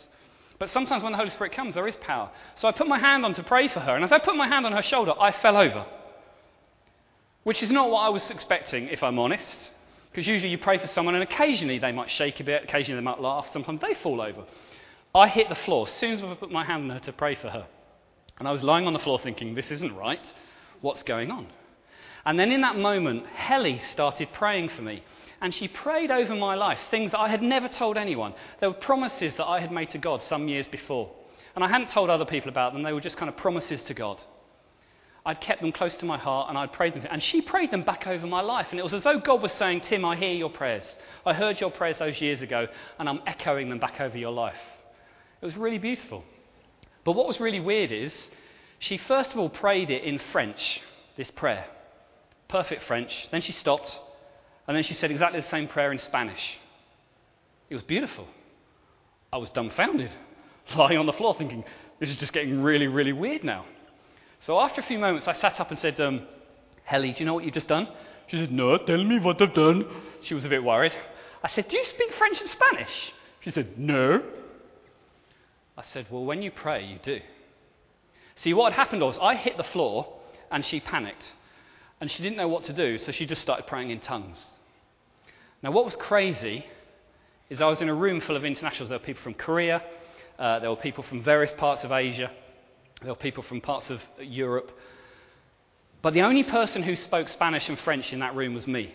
But 0.59 0.69
sometimes 0.69 1.03
when 1.03 1.11
the 1.11 1.17
Holy 1.17 1.29
Spirit 1.29 1.51
comes, 1.51 1.75
there 1.75 1.89
is 1.89 1.95
power. 1.97 2.31
So 2.55 2.69
I 2.69 2.71
put 2.71 2.87
my 2.87 2.97
hand 2.97 3.25
on 3.25 3.33
to 3.33 3.43
pray 3.43 3.67
for 3.67 3.81
her. 3.81 3.95
And 3.95 4.05
as 4.05 4.13
I 4.13 4.19
put 4.19 4.37
my 4.37 4.47
hand 4.47 4.65
on 4.65 4.71
her 4.71 4.81
shoulder, 4.81 5.11
I 5.19 5.33
fell 5.33 5.57
over. 5.57 5.85
Which 7.43 7.61
is 7.61 7.69
not 7.69 7.89
what 7.89 7.99
I 7.99 8.09
was 8.09 8.31
expecting, 8.31 8.87
if 8.87 9.03
I'm 9.03 9.19
honest. 9.19 9.57
Because 10.09 10.25
usually 10.25 10.51
you 10.51 10.57
pray 10.57 10.77
for 10.77 10.87
someone 10.87 11.15
and 11.15 11.23
occasionally 11.23 11.79
they 11.79 11.91
might 11.91 12.11
shake 12.11 12.39
a 12.39 12.45
bit, 12.45 12.63
occasionally 12.63 13.01
they 13.01 13.03
might 13.03 13.19
laugh, 13.19 13.47
sometimes 13.51 13.81
they 13.81 13.95
fall 13.95 14.21
over. 14.21 14.45
I 15.13 15.27
hit 15.27 15.49
the 15.49 15.55
floor 15.55 15.85
as 15.85 15.93
soon 15.95 16.13
as 16.13 16.23
I 16.23 16.33
put 16.35 16.49
my 16.49 16.63
hand 16.63 16.89
on 16.89 16.97
her 16.97 17.03
to 17.07 17.11
pray 17.11 17.35
for 17.35 17.49
her. 17.49 17.67
And 18.39 18.47
I 18.47 18.53
was 18.53 18.63
lying 18.63 18.87
on 18.87 18.93
the 18.93 18.99
floor 18.99 19.19
thinking, 19.19 19.53
this 19.53 19.69
isn't 19.69 19.97
right. 19.97 20.25
What's 20.79 21.03
going 21.03 21.29
on? 21.29 21.47
And 22.25 22.39
then 22.39 22.53
in 22.53 22.61
that 22.61 22.77
moment, 22.77 23.25
Helly 23.27 23.81
started 23.91 24.29
praying 24.31 24.69
for 24.69 24.81
me. 24.81 25.03
And 25.41 25.53
she 25.53 25.67
prayed 25.67 26.11
over 26.11 26.35
my 26.35 26.55
life, 26.55 26.79
things 26.89 27.11
that 27.11 27.19
I 27.19 27.29
had 27.29 27.41
never 27.41 27.67
told 27.67 27.97
anyone. 27.97 28.33
There 28.59 28.69
were 28.69 28.75
promises 28.75 29.33
that 29.35 29.45
I 29.45 29.59
had 29.59 29.71
made 29.71 29.91
to 29.91 29.97
God 29.97 30.23
some 30.23 30.47
years 30.47 30.67
before. 30.67 31.11
And 31.55 31.63
I 31.63 31.67
hadn't 31.67 31.89
told 31.89 32.09
other 32.09 32.25
people 32.25 32.49
about 32.49 32.73
them, 32.73 32.83
they 32.83 32.93
were 32.93 33.01
just 33.01 33.17
kind 33.17 33.29
of 33.29 33.37
promises 33.37 33.83
to 33.83 33.93
God. 33.93 34.21
I'd 35.25 35.41
kept 35.41 35.61
them 35.61 35.71
close 35.71 35.95
to 35.95 36.05
my 36.05 36.17
heart 36.19 36.49
and 36.49 36.57
I'd 36.57 36.71
prayed 36.71 36.93
them. 36.93 37.07
And 37.09 37.21
she 37.21 37.41
prayed 37.41 37.71
them 37.71 37.83
back 37.83 38.05
over 38.05 38.27
my 38.27 38.41
life. 38.41 38.67
And 38.69 38.79
it 38.79 38.83
was 38.83 38.93
as 38.93 39.03
though 39.03 39.19
God 39.19 39.41
was 39.41 39.51
saying, 39.53 39.81
Tim, 39.81 40.05
I 40.05 40.15
hear 40.15 40.33
your 40.33 40.51
prayers. 40.51 40.83
I 41.25 41.33
heard 41.33 41.59
your 41.59 41.71
prayers 41.71 41.97
those 41.97 42.21
years 42.21 42.41
ago 42.41 42.67
and 42.99 43.09
I'm 43.09 43.21
echoing 43.25 43.69
them 43.69 43.79
back 43.79 43.99
over 43.99 44.17
your 44.17 44.31
life. 44.31 44.59
It 45.41 45.45
was 45.45 45.57
really 45.57 45.79
beautiful. 45.79 46.23
But 47.03 47.13
what 47.13 47.27
was 47.27 47.39
really 47.39 47.59
weird 47.59 47.91
is 47.91 48.13
she 48.77 48.97
first 48.97 49.31
of 49.31 49.39
all 49.39 49.49
prayed 49.49 49.89
it 49.89 50.03
in 50.03 50.19
French, 50.31 50.79
this 51.17 51.31
prayer. 51.31 51.65
Perfect 52.47 52.83
French. 52.83 53.27
Then 53.31 53.41
she 53.41 53.51
stopped 53.51 53.97
and 54.67 54.75
then 54.75 54.83
she 54.83 54.93
said 54.93 55.11
exactly 55.11 55.39
the 55.41 55.47
same 55.47 55.67
prayer 55.67 55.91
in 55.91 55.97
Spanish. 55.99 56.57
It 57.69 57.75
was 57.75 57.83
beautiful. 57.83 58.27
I 59.31 59.37
was 59.37 59.49
dumbfounded, 59.51 60.11
lying 60.75 60.97
on 60.97 61.05
the 61.05 61.13
floor 61.13 61.35
thinking, 61.37 61.63
this 61.99 62.09
is 62.09 62.17
just 62.17 62.33
getting 62.33 62.61
really, 62.61 62.87
really 62.87 63.13
weird 63.13 63.43
now. 63.43 63.65
So 64.41 64.59
after 64.59 64.81
a 64.81 64.83
few 64.83 64.99
moments, 64.99 65.27
I 65.27 65.33
sat 65.33 65.59
up 65.59 65.71
and 65.71 65.79
said, 65.79 65.99
um, 65.99 66.27
Helly, 66.83 67.11
do 67.13 67.19
you 67.19 67.25
know 67.25 67.33
what 67.33 67.43
you've 67.43 67.53
just 67.53 67.67
done? 67.67 67.87
She 68.27 68.37
said, 68.37 68.51
No, 68.51 68.77
tell 68.77 69.03
me 69.03 69.19
what 69.19 69.41
I've 69.41 69.53
done. 69.53 69.85
She 70.23 70.33
was 70.33 70.45
a 70.45 70.49
bit 70.49 70.63
worried. 70.63 70.93
I 71.43 71.49
said, 71.49 71.67
Do 71.67 71.77
you 71.77 71.85
speak 71.85 72.13
French 72.17 72.41
and 72.41 72.49
Spanish? 72.49 73.11
She 73.41 73.51
said, 73.51 73.77
No. 73.77 74.21
I 75.77 75.83
said, 75.93 76.07
Well, 76.09 76.25
when 76.25 76.41
you 76.41 76.51
pray, 76.51 76.85
you 76.85 76.99
do. 77.01 77.19
See, 78.37 78.53
what 78.53 78.73
had 78.73 78.79
happened 78.79 79.01
was 79.01 79.17
I 79.21 79.35
hit 79.35 79.57
the 79.57 79.63
floor 79.63 80.07
and 80.51 80.65
she 80.65 80.79
panicked. 80.79 81.33
And 82.01 82.11
she 82.11 82.21
didn't 82.21 82.37
know 82.37 82.49
what 82.49 82.65
to 82.65 82.73
do, 82.73 82.97
so 82.97 83.11
she 83.11 83.25
just 83.25 83.41
started 83.41 83.67
praying 83.67 83.89
in 83.89 83.99
tongues. 83.99 84.37
Now, 85.65 85.71
what 85.71 85.83
was 85.83 85.95
crazy 85.95 86.63
is 87.49 87.59
I 87.59 87.65
was 87.65 87.81
in 87.81 87.89
a 87.89 87.93
room 87.95 88.21
full 88.21 88.35
of 88.35 88.45
internationals. 88.45 88.89
There 88.89 88.99
were 88.99 89.03
people 89.03 89.23
from 89.23 89.33
Korea, 89.33 89.81
uh, 90.37 90.59
there 90.59 90.69
were 90.69 90.75
people 90.75 91.03
from 91.03 91.23
various 91.23 91.51
parts 91.57 91.83
of 91.83 91.91
Asia, 91.91 92.29
there 93.01 93.09
were 93.09 93.15
people 93.15 93.41
from 93.41 93.61
parts 93.61 93.89
of 93.89 93.99
Europe. 94.19 94.69
But 96.03 96.13
the 96.13 96.21
only 96.21 96.43
person 96.43 96.83
who 96.83 96.95
spoke 96.95 97.29
Spanish 97.29 97.67
and 97.67 97.79
French 97.79 98.13
in 98.13 98.19
that 98.19 98.35
room 98.35 98.53
was 98.53 98.67
me. 98.67 98.93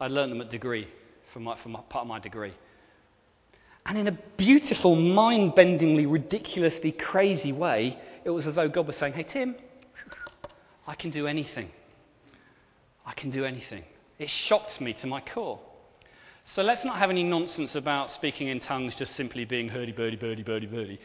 I 0.00 0.08
learned 0.08 0.32
them 0.32 0.40
at 0.40 0.50
degree, 0.50 0.88
from, 1.32 1.44
my, 1.44 1.56
from 1.62 1.74
part 1.74 2.02
of 2.02 2.08
my 2.08 2.18
degree. 2.18 2.54
And 3.86 3.96
in 3.96 4.08
a 4.08 4.18
beautiful, 4.36 4.96
mind 4.96 5.52
bendingly, 5.52 6.10
ridiculously 6.10 6.90
crazy 6.90 7.52
way, 7.52 7.96
it 8.24 8.30
was 8.30 8.48
as 8.48 8.56
though 8.56 8.68
God 8.68 8.88
was 8.88 8.96
saying, 8.96 9.12
Hey, 9.12 9.26
Tim, 9.32 9.54
I 10.88 10.96
can 10.96 11.12
do 11.12 11.28
anything. 11.28 11.70
I 13.06 13.12
can 13.12 13.30
do 13.30 13.44
anything. 13.44 13.84
It 14.18 14.28
shocked 14.28 14.80
me 14.80 14.92
to 14.94 15.06
my 15.06 15.20
core. 15.20 15.60
So 16.54 16.62
let's 16.62 16.84
not 16.84 16.98
have 16.98 17.10
any 17.10 17.22
nonsense 17.22 17.74
about 17.74 18.10
speaking 18.10 18.48
in 18.48 18.60
tongues 18.60 18.94
just 18.96 19.14
simply 19.16 19.44
being 19.44 19.68
hurdy, 19.68 19.92
birdie, 19.92 20.16
birdie, 20.16 20.42
birdie, 20.42 20.66
birdie 20.66 21.00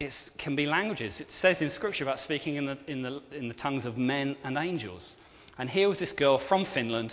it 0.00 0.12
can 0.38 0.56
be 0.56 0.66
languages. 0.66 1.18
It 1.20 1.28
says 1.40 1.60
in 1.60 1.70
Scripture 1.70 2.04
about 2.04 2.20
speaking 2.20 2.56
in 2.56 2.66
the, 2.66 2.78
in, 2.86 3.02
the, 3.02 3.22
in 3.32 3.48
the 3.48 3.54
tongues 3.54 3.84
of 3.84 3.96
men 3.96 4.36
and 4.42 4.56
angels. 4.56 5.14
And 5.58 5.70
here 5.70 5.88
was 5.88 5.98
this 5.98 6.12
girl 6.12 6.38
from 6.48 6.66
Finland 6.66 7.12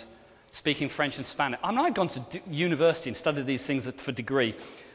speaking 0.52 0.90
French 0.90 1.16
and 1.16 1.26
Spanish. 1.26 1.60
I 1.62 1.70
mean, 1.70 1.80
I'd 1.80 1.94
gone 1.94 2.08
to 2.08 2.40
university 2.46 3.08
and 3.08 3.16
studied 3.16 3.46
these 3.46 3.64
things 3.64 3.86
for 4.04 4.12
degree. 4.12 4.54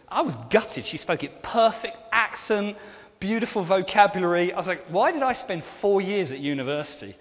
I 0.09 0.21
was 0.21 0.35
gutted. 0.49 0.85
She 0.85 0.97
spoke 0.97 1.23
it 1.23 1.41
perfect 1.41 1.97
accent, 2.11 2.77
beautiful 3.19 3.63
vocabulary. 3.63 4.53
I 4.53 4.57
was 4.57 4.67
like, 4.67 4.85
why 4.89 5.11
did 5.11 5.23
I 5.23 5.33
spend 5.33 5.63
four 5.81 6.01
years 6.01 6.31
at 6.31 6.39
university? 6.39 7.17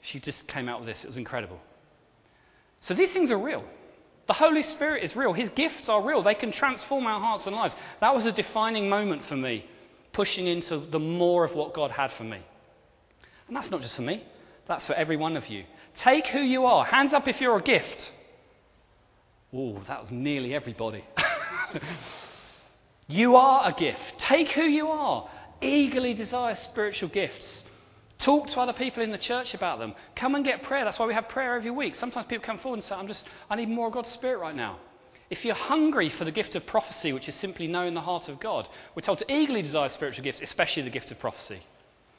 She 0.00 0.20
just 0.20 0.46
came 0.48 0.68
out 0.68 0.80
with 0.80 0.88
this. 0.88 1.04
It 1.04 1.08
was 1.08 1.16
incredible. 1.16 1.60
So 2.80 2.94
these 2.94 3.12
things 3.12 3.30
are 3.30 3.38
real. 3.38 3.64
The 4.28 4.34
Holy 4.34 4.62
Spirit 4.62 5.02
is 5.04 5.16
real. 5.16 5.32
His 5.32 5.48
gifts 5.56 5.88
are 5.88 6.02
real. 6.02 6.22
They 6.22 6.34
can 6.34 6.52
transform 6.52 7.06
our 7.06 7.18
hearts 7.18 7.46
and 7.46 7.56
lives. 7.56 7.74
That 8.00 8.14
was 8.14 8.26
a 8.26 8.32
defining 8.32 8.88
moment 8.88 9.24
for 9.26 9.36
me 9.36 9.64
pushing 10.12 10.48
into 10.48 10.80
the 10.90 10.98
more 10.98 11.44
of 11.44 11.54
what 11.54 11.72
God 11.72 11.90
had 11.92 12.12
for 12.14 12.24
me. 12.24 12.40
And 13.46 13.56
that's 13.56 13.70
not 13.70 13.80
just 13.80 13.94
for 13.94 14.02
me, 14.02 14.24
that's 14.66 14.86
for 14.86 14.94
every 14.94 15.16
one 15.16 15.36
of 15.36 15.46
you. 15.46 15.64
Take 16.02 16.26
who 16.26 16.40
you 16.40 16.66
are. 16.66 16.84
Hands 16.84 17.12
up 17.12 17.28
if 17.28 17.40
you're 17.40 17.56
a 17.56 17.62
gift. 17.62 18.12
Oh, 19.54 19.80
that 19.86 20.02
was 20.02 20.10
nearly 20.10 20.54
everybody. 20.54 21.04
you 23.06 23.36
are 23.36 23.70
a 23.70 23.72
gift. 23.72 24.18
Take 24.18 24.48
who 24.50 24.64
you 24.64 24.88
are. 24.88 25.30
Eagerly 25.62 26.14
desire 26.14 26.56
spiritual 26.56 27.08
gifts. 27.08 27.64
Talk 28.18 28.48
to 28.48 28.60
other 28.60 28.72
people 28.72 29.02
in 29.02 29.12
the 29.12 29.18
church 29.18 29.54
about 29.54 29.78
them. 29.78 29.94
Come 30.16 30.34
and 30.34 30.44
get 30.44 30.64
prayer. 30.64 30.84
That's 30.84 30.98
why 30.98 31.06
we 31.06 31.14
have 31.14 31.28
prayer 31.28 31.54
every 31.56 31.70
week. 31.70 31.94
Sometimes 31.96 32.26
people 32.26 32.44
come 32.44 32.58
forward 32.58 32.78
and 32.78 32.84
say, 32.84 32.94
I'm 32.94 33.06
just, 33.06 33.24
I 33.48 33.54
need 33.54 33.68
more 33.68 33.88
of 33.88 33.92
God's 33.92 34.10
Spirit 34.10 34.38
right 34.38 34.56
now. 34.56 34.78
If 35.30 35.44
you're 35.44 35.54
hungry 35.54 36.08
for 36.08 36.24
the 36.24 36.32
gift 36.32 36.54
of 36.56 36.66
prophecy, 36.66 37.12
which 37.12 37.28
is 37.28 37.34
simply 37.36 37.66
knowing 37.66 37.94
the 37.94 38.00
heart 38.00 38.28
of 38.28 38.40
God, 38.40 38.66
we're 38.94 39.02
told 39.02 39.18
to 39.18 39.32
eagerly 39.32 39.62
desire 39.62 39.88
spiritual 39.90 40.24
gifts, 40.24 40.40
especially 40.42 40.82
the 40.82 40.90
gift 40.90 41.10
of 41.10 41.18
prophecy. 41.20 41.60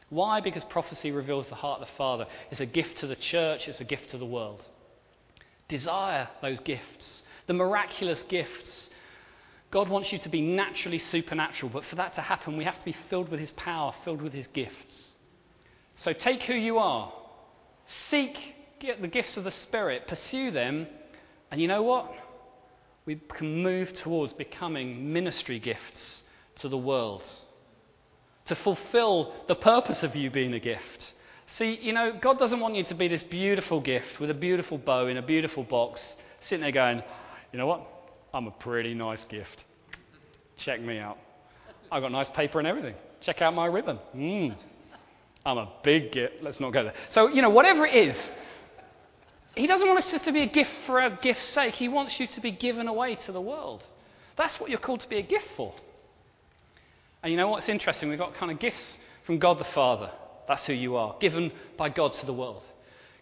Why? 0.10 0.40
Because 0.40 0.64
prophecy 0.66 1.12
reveals 1.12 1.48
the 1.48 1.56
heart 1.56 1.82
of 1.82 1.88
the 1.88 1.94
Father. 1.96 2.28
It's 2.50 2.62
a 2.62 2.66
gift 2.66 3.00
to 3.00 3.08
the 3.08 3.16
church, 3.16 3.68
it's 3.68 3.82
a 3.82 3.86
gift 3.86 4.12
to 4.12 4.18
the 4.18 4.26
world. 4.26 4.64
Desire 5.68 6.30
those 6.42 6.60
gifts, 6.62 7.24
the 7.48 7.54
miraculous 7.54 8.24
gifts. 8.30 8.90
God 9.72 9.90
wants 9.90 10.12
you 10.12 10.20
to 10.20 10.30
be 10.30 10.42
naturally 10.42 10.98
supernatural, 10.98 11.72
but 11.72 11.86
for 11.86 11.96
that 11.96 12.16
to 12.16 12.22
happen, 12.22 12.58
we 12.58 12.64
have 12.64 12.80
to 12.80 12.86
be 12.86 12.96
filled 13.10 13.30
with 13.30 13.40
His 13.40 13.52
power, 13.52 13.94
filled 14.04 14.22
with 14.22 14.34
His 14.34 14.48
gifts. 14.48 15.09
So 16.00 16.12
take 16.12 16.44
who 16.44 16.54
you 16.54 16.78
are, 16.78 17.14
seek 18.10 18.36
the 18.82 19.08
gifts 19.08 19.38
of 19.38 19.44
the 19.44 19.52
Spirit, 19.52 20.08
pursue 20.08 20.52
them, 20.52 20.88
and 21.52 21.62
you 21.62 21.68
know 21.68 21.84
what? 21.84 22.12
we 23.10 23.20
can 23.36 23.64
move 23.64 23.92
towards 23.94 24.34
becoming 24.34 25.12
ministry 25.12 25.60
gifts 25.60 26.22
to 26.58 26.70
the 26.70 26.78
world. 26.78 27.24
To 28.46 28.56
fulfill 28.56 29.34
the 29.48 29.56
purpose 29.56 30.04
of 30.04 30.16
you 30.16 30.30
being 30.30 30.54
a 30.54 30.60
gift. 30.60 31.14
See, 31.58 31.80
you 31.82 31.92
know, 31.92 32.14
God 32.22 32.38
doesn't 32.38 32.60
want 32.60 32.76
you 32.76 32.84
to 32.84 32.94
be 32.94 33.08
this 33.08 33.24
beautiful 33.24 33.82
gift 33.82 34.20
with 34.20 34.30
a 34.30 34.36
beautiful 34.36 34.78
bow 34.78 35.08
in 35.08 35.18
a 35.18 35.24
beautiful 35.24 35.64
box, 35.64 36.00
sitting 36.42 36.62
there 36.62 36.72
going, 36.72 37.02
you 37.52 37.58
know 37.58 37.66
what? 37.66 37.82
I'm 38.32 38.46
a 38.46 38.52
pretty 38.52 38.94
nice 38.94 39.26
gift. 39.28 39.64
Check 40.58 40.80
me 40.80 41.00
out. 41.00 41.18
I've 41.92 42.04
got 42.04 42.12
nice 42.12 42.30
paper 42.36 42.60
and 42.60 42.68
everything. 42.68 42.94
Check 43.22 43.42
out 43.42 43.56
my 43.56 43.66
ribbon. 43.66 43.98
Mm. 44.16 44.56
I'm 45.50 45.58
a 45.58 45.70
big 45.84 46.12
gift. 46.12 46.36
Let's 46.42 46.60
not 46.60 46.72
go 46.72 46.84
there. 46.84 46.94
So, 47.12 47.28
you 47.28 47.42
know, 47.42 47.50
whatever 47.50 47.86
it 47.86 48.10
is, 48.10 48.18
he 49.56 49.68
doesn't 49.68 49.88
want 49.88 50.00
us 50.00 50.12
just 50.12 50.26
to 50.26 50.32
be 50.32 50.42
a 50.42 50.48
gift 50.48 50.70
for 50.86 51.00
a 51.00 51.20
gift's 51.22 51.48
sake. 51.50 51.76
He 51.76 51.88
wants 51.88 52.20
you 52.20 52.28
to 52.28 52.42
be 52.42 52.52
given 52.52 52.88
away 52.88 53.16
to 53.26 53.32
the 53.32 53.42
world. 53.42 53.84
That's 54.38 54.60
what 54.60 54.70
you're 54.70 54.80
called 54.80 55.02
to 55.02 55.10
be 55.10 55.18
a 55.18 55.24
gift 55.24 55.48
for. 55.58 55.74
And 57.24 57.32
you 57.32 57.38
know 57.38 57.50
what's 57.50 57.68
interesting? 57.68 58.10
We've 58.10 58.20
got 58.20 58.36
kind 58.36 58.52
of 58.52 58.60
gifts 58.60 58.98
from 59.26 59.40
God 59.40 59.60
the 59.60 59.66
Father. 59.66 60.12
That's 60.48 60.64
who 60.66 60.74
you 60.74 60.96
are, 60.96 61.16
given 61.20 61.52
by 61.78 61.90
God 61.90 62.14
to 62.14 62.26
the 62.26 62.34
world. 62.34 62.64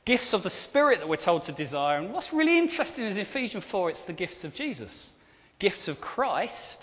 Gifts 0.05 0.33
of 0.33 0.43
the 0.43 0.49
Spirit 0.49 0.99
that 0.99 1.09
we're 1.09 1.17
told 1.17 1.45
to 1.45 1.51
desire. 1.51 1.99
And 1.99 2.13
what's 2.13 2.31
really 2.31 2.57
interesting 2.57 3.05
is 3.05 3.17
in 3.17 3.21
Ephesians 3.23 3.63
4, 3.71 3.89
it's 3.89 3.99
the 4.07 4.13
gifts 4.13 4.43
of 4.43 4.53
Jesus. 4.53 4.91
Gifts 5.59 5.87
of 5.87 5.99
Christ. 5.99 6.77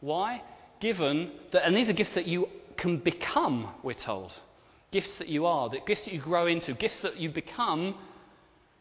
Why? 0.00 0.42
Given 0.80 1.32
that, 1.52 1.66
and 1.66 1.74
these 1.74 1.88
are 1.88 1.94
gifts 1.94 2.12
that 2.12 2.26
you 2.26 2.48
can 2.76 2.98
become, 2.98 3.68
we're 3.82 3.94
told. 3.94 4.32
Gifts 4.90 5.18
that 5.18 5.28
you 5.28 5.46
are, 5.46 5.68
that 5.70 5.86
gifts 5.86 6.04
that 6.04 6.14
you 6.14 6.20
grow 6.20 6.46
into, 6.46 6.74
gifts 6.74 7.00
that 7.00 7.16
you 7.16 7.30
become 7.30 7.94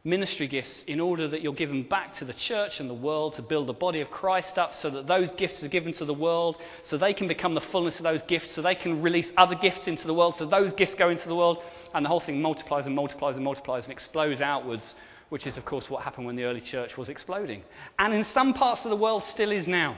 ministry 0.05 0.47
gifts 0.47 0.83
in 0.85 0.99
order 0.99 1.29
that 1.29 1.41
you're 1.41 1.53
given 1.53 1.83
back 1.83 2.17
to 2.17 2.25
the 2.25 2.33
church 2.33 2.81
and 2.81 2.89
the 2.89 2.93
world 2.93 3.33
to 3.35 3.41
build 3.41 3.67
the 3.67 3.73
body 3.73 4.01
of 4.01 4.11
Christ 4.11 4.57
up 4.57 4.73
so 4.75 4.89
that 4.89 5.07
those 5.07 5.29
gifts 5.37 5.63
are 5.63 5.69
given 5.69 5.93
to 5.93 6.03
the 6.03 6.13
world 6.13 6.57
so 6.89 6.97
they 6.97 7.13
can 7.13 7.29
become 7.29 7.55
the 7.55 7.61
fullness 7.61 7.95
of 7.97 8.03
those 8.03 8.21
gifts 8.27 8.53
so 8.53 8.61
they 8.61 8.75
can 8.75 9.01
release 9.01 9.27
other 9.37 9.55
gifts 9.55 9.87
into 9.87 10.05
the 10.05 10.13
world 10.13 10.35
so 10.37 10.45
those 10.45 10.73
gifts 10.73 10.93
go 10.95 11.09
into 11.09 11.25
the 11.29 11.35
world 11.35 11.59
and 11.93 12.03
the 12.03 12.09
whole 12.09 12.19
thing 12.19 12.41
multiplies 12.41 12.85
and 12.85 12.93
multiplies 12.93 13.37
and 13.37 13.45
multiplies 13.45 13.85
and 13.85 13.93
explodes 13.93 14.41
outwards 14.41 14.93
which 15.29 15.47
is 15.47 15.55
of 15.55 15.63
course 15.63 15.89
what 15.89 16.03
happened 16.03 16.25
when 16.25 16.35
the 16.35 16.43
early 16.43 16.59
church 16.59 16.97
was 16.97 17.07
exploding 17.07 17.63
and 17.97 18.13
in 18.13 18.25
some 18.33 18.53
parts 18.53 18.83
of 18.83 18.89
the 18.89 18.97
world 18.97 19.23
still 19.33 19.53
is 19.53 19.67
now 19.67 19.97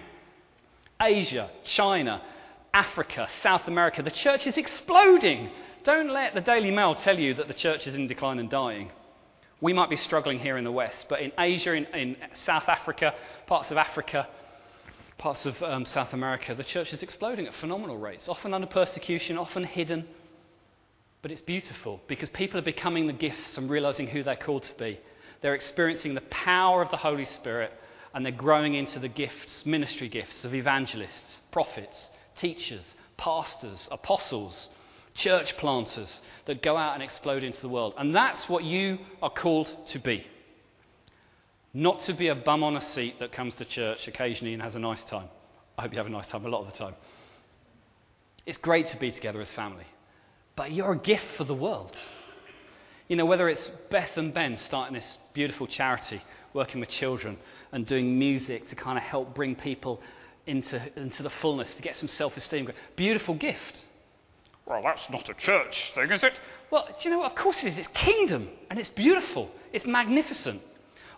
Asia 1.02 1.50
China 1.64 2.22
Africa 2.76 3.28
South 3.42 3.68
America 3.68 4.04
the 4.04 4.12
church 4.12 4.46
is 4.46 4.58
exploding 4.58 5.50
don't 5.84 6.12
let 6.12 6.34
the 6.34 6.42
Daily 6.42 6.72
Mail 6.72 6.96
tell 6.96 7.18
you 7.18 7.34
that 7.36 7.48
the 7.48 7.54
church 7.54 7.88
is 7.88 7.96
in 7.96 8.08
decline 8.08 8.40
and 8.40 8.50
dying 8.50 8.92
we 9.62 9.74
might 9.74 9.90
be 9.90 9.96
struggling 9.96 10.40
here 10.40 10.58
in 10.58 10.64
the 10.64 10.72
West, 10.72 11.06
but 11.10 11.22
in 11.22 11.32
Asia, 11.40 11.74
in, 11.74 11.86
in 11.86 12.18
South 12.44 12.68
Africa, 12.68 13.14
parts 13.48 13.72
of 13.72 13.78
Africa, 13.78 14.28
parts 15.18 15.46
of 15.46 15.62
um, 15.64 15.86
South 15.86 16.14
America, 16.14 16.54
the 16.54 16.64
church 16.64 16.92
is 16.92 17.02
exploding 17.02 17.48
at 17.48 17.56
phenomenal 17.56 17.98
rates, 17.98 18.28
often 18.28 18.54
under 18.54 18.68
persecution, 18.68 19.38
often 19.38 19.64
hidden. 19.64 20.06
But 21.22 21.32
it's 21.32 21.42
beautiful 21.42 22.02
because 22.08 22.30
people 22.30 22.60
are 22.60 22.64
becoming 22.64 23.08
the 23.08 23.14
gifts 23.14 23.58
and 23.58 23.70
realizing 23.70 24.08
who 24.08 24.24
they're 24.24 24.36
called 24.36 24.64
to 24.64 24.74
be. 24.76 25.00
They're 25.42 25.56
experiencing 25.56 26.14
the 26.14 26.22
power 26.22 26.82
of 26.82 26.92
the 26.92 26.98
Holy 26.98 27.26
Spirit 27.26 27.72
and 28.14 28.26
they're 28.26 28.32
growing 28.32 28.76
into 28.76 29.00
the 29.00 29.08
gifts, 29.08 29.66
ministry 29.66 30.10
gifts 30.10 30.44
of 30.44 30.54
evangelists, 30.54 31.40
prophets, 31.52 32.10
teachers, 32.40 32.84
pastors, 33.18 33.88
apostles, 33.92 34.70
church 35.14 35.56
planters 35.58 36.22
that 36.46 36.62
go 36.62 36.78
out 36.78 36.94
and 36.94 37.04
explode 37.04 37.44
into 37.44 37.62
the 37.62 37.70
world. 37.70 37.94
And 37.98 38.16
that's 38.16 38.48
what 38.50 38.64
you 38.64 39.00
are 39.22 39.30
called 39.30 39.70
to 39.88 40.00
be. 40.00 40.26
Not 41.74 42.04
to 42.04 42.14
be 42.14 42.28
a 42.28 42.36
bum 42.36 42.64
on 42.64 42.78
a 42.78 42.82
seat 42.82 43.20
that 43.20 43.32
comes 43.32 43.56
to 43.56 43.66
church 43.66 44.08
occasionally 44.08 44.54
and 44.54 44.62
has 44.62 44.76
a 44.76 44.80
nice 44.80 45.04
time. 45.10 45.28
I 45.78 45.82
hope 45.82 45.92
you 45.92 45.98
have 45.98 46.08
a 46.08 46.10
nice 46.10 46.28
time 46.28 46.46
a 46.46 46.50
lot 46.50 46.66
of 46.66 46.72
the 46.72 46.78
time. 46.78 46.96
It's 48.46 48.58
great 48.58 48.88
to 48.88 48.98
be 48.98 49.12
together 49.12 49.42
as 49.42 49.50
family, 49.50 49.86
but 50.56 50.72
you're 50.72 50.94
a 50.94 50.98
gift 50.98 51.26
for 51.36 51.44
the 51.44 51.54
world. 51.54 51.96
You 53.08 53.16
know, 53.16 53.26
whether 53.26 53.50
it's 53.50 53.70
Beth 53.90 54.16
and 54.16 54.34
Ben 54.34 54.58
starting 54.58 54.94
this 54.94 55.18
beautiful 55.34 55.68
charity, 55.68 56.22
working 56.54 56.80
with 56.80 56.90
children 56.90 57.38
and 57.72 57.86
doing 57.86 58.18
music 58.18 58.70
to 58.70 58.76
kind 58.76 58.98
of 58.98 59.04
help 59.04 59.36
bring 59.36 59.56
people 59.56 60.02
into, 60.48 60.82
into 60.96 61.24
the 61.24 61.32
fullness, 61.42 61.70
to 61.76 61.82
get 61.82 61.98
some 61.98 62.10
self 62.10 62.36
esteem. 62.38 62.70
Beautiful 62.96 63.36
gift. 63.36 63.82
Well, 64.66 64.82
that's 64.84 65.08
not 65.12 65.30
a 65.30 65.34
church 65.36 65.92
thing, 65.94 66.12
is 66.12 66.24
it? 66.24 66.34
Well, 66.72 66.88
do 66.88 67.08
you 67.08 67.12
know 67.12 67.20
what? 67.20 67.32
Of 67.32 67.38
course 67.38 67.58
it 67.64 67.68
is. 67.68 67.78
It's 67.78 67.88
kingdom, 67.94 68.50
and 68.70 68.80
it's 68.80 68.90
beautiful, 68.90 69.50
it's 69.72 69.86
magnificent. 69.86 70.62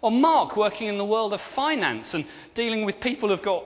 Or 0.02 0.12
Mark 0.12 0.56
working 0.56 0.88
in 0.88 0.98
the 0.98 1.06
world 1.06 1.34
of 1.34 1.42
finance 1.56 2.14
and 2.14 2.26
dealing 2.56 2.86
with 2.86 3.00
people 3.00 3.30
who've 3.30 3.42
got, 3.42 3.64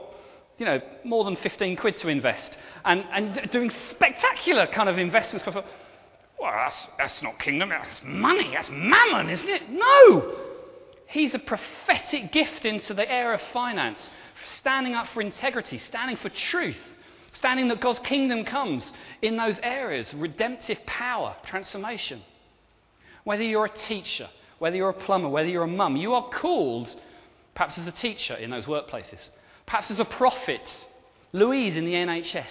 you 0.58 0.64
know, 0.64 0.80
more 1.04 1.24
than 1.24 1.36
15 1.36 1.76
quid 1.76 1.98
to 1.98 2.08
invest 2.08 2.56
and, 2.84 3.04
and 3.12 3.50
doing 3.50 3.70
spectacular 3.90 4.66
kind 4.68 4.88
of 4.88 4.98
investments. 4.98 5.46
Well, 5.46 5.64
that's, 6.40 6.86
that's 6.98 7.22
not 7.22 7.38
kingdom, 7.38 7.68
that's 7.68 8.00
money, 8.02 8.50
that's 8.54 8.68
mammon, 8.70 9.28
isn't 9.30 9.48
it? 9.48 9.70
No! 9.70 10.36
He's 11.06 11.34
a 11.34 11.38
prophetic 11.38 12.32
gift 12.32 12.64
into 12.64 12.94
the 12.94 13.10
area 13.10 13.34
of 13.34 13.42
finance, 13.52 14.00
standing 14.58 14.94
up 14.94 15.08
for 15.14 15.20
integrity, 15.20 15.78
standing 15.78 16.16
for 16.16 16.28
truth 16.28 16.76
standing 17.34 17.68
that 17.68 17.80
God's 17.80 17.98
kingdom 18.00 18.44
comes 18.44 18.92
in 19.20 19.36
those 19.36 19.58
areas 19.62 20.12
redemptive 20.14 20.78
power, 20.86 21.36
transformation. 21.46 22.22
Whether 23.24 23.42
you're 23.42 23.66
a 23.66 23.78
teacher, 23.86 24.28
whether 24.58 24.76
you're 24.76 24.90
a 24.90 24.94
plumber, 24.94 25.28
whether 25.28 25.48
you're 25.48 25.64
a 25.64 25.68
mum, 25.68 25.96
you 25.96 26.14
are 26.14 26.28
called 26.30 26.94
perhaps 27.54 27.78
as 27.78 27.86
a 27.86 27.92
teacher 27.92 28.34
in 28.34 28.50
those 28.50 28.66
workplaces, 28.66 29.30
perhaps 29.66 29.90
as 29.90 30.00
a 30.00 30.04
prophet. 30.04 30.62
Louise 31.32 31.76
in 31.76 31.84
the 31.84 31.94
NHS, 31.94 32.50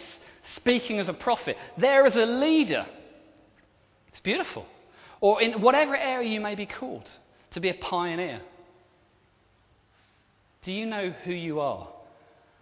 speaking 0.56 0.99
as 0.99 1.08
a 1.08 1.13
prophet, 1.13 1.56
there 1.77 2.06
as 2.06 2.15
a 2.15 2.25
leader. 2.25 2.86
It's 4.08 4.21
beautiful. 4.21 4.65
Or 5.19 5.41
in 5.41 5.62
whatever 5.62 5.95
area 5.95 6.30
you 6.30 6.41
may 6.41 6.56
be 6.56 6.65
called, 6.65 7.08
to 7.51 7.60
be 7.60 7.69
a 7.69 7.75
pioneer. 7.75 8.41
Do 10.63 10.71
you 10.71 10.86
know 10.86 11.12
who 11.24 11.34
you 11.34 11.60
are? 11.60 11.88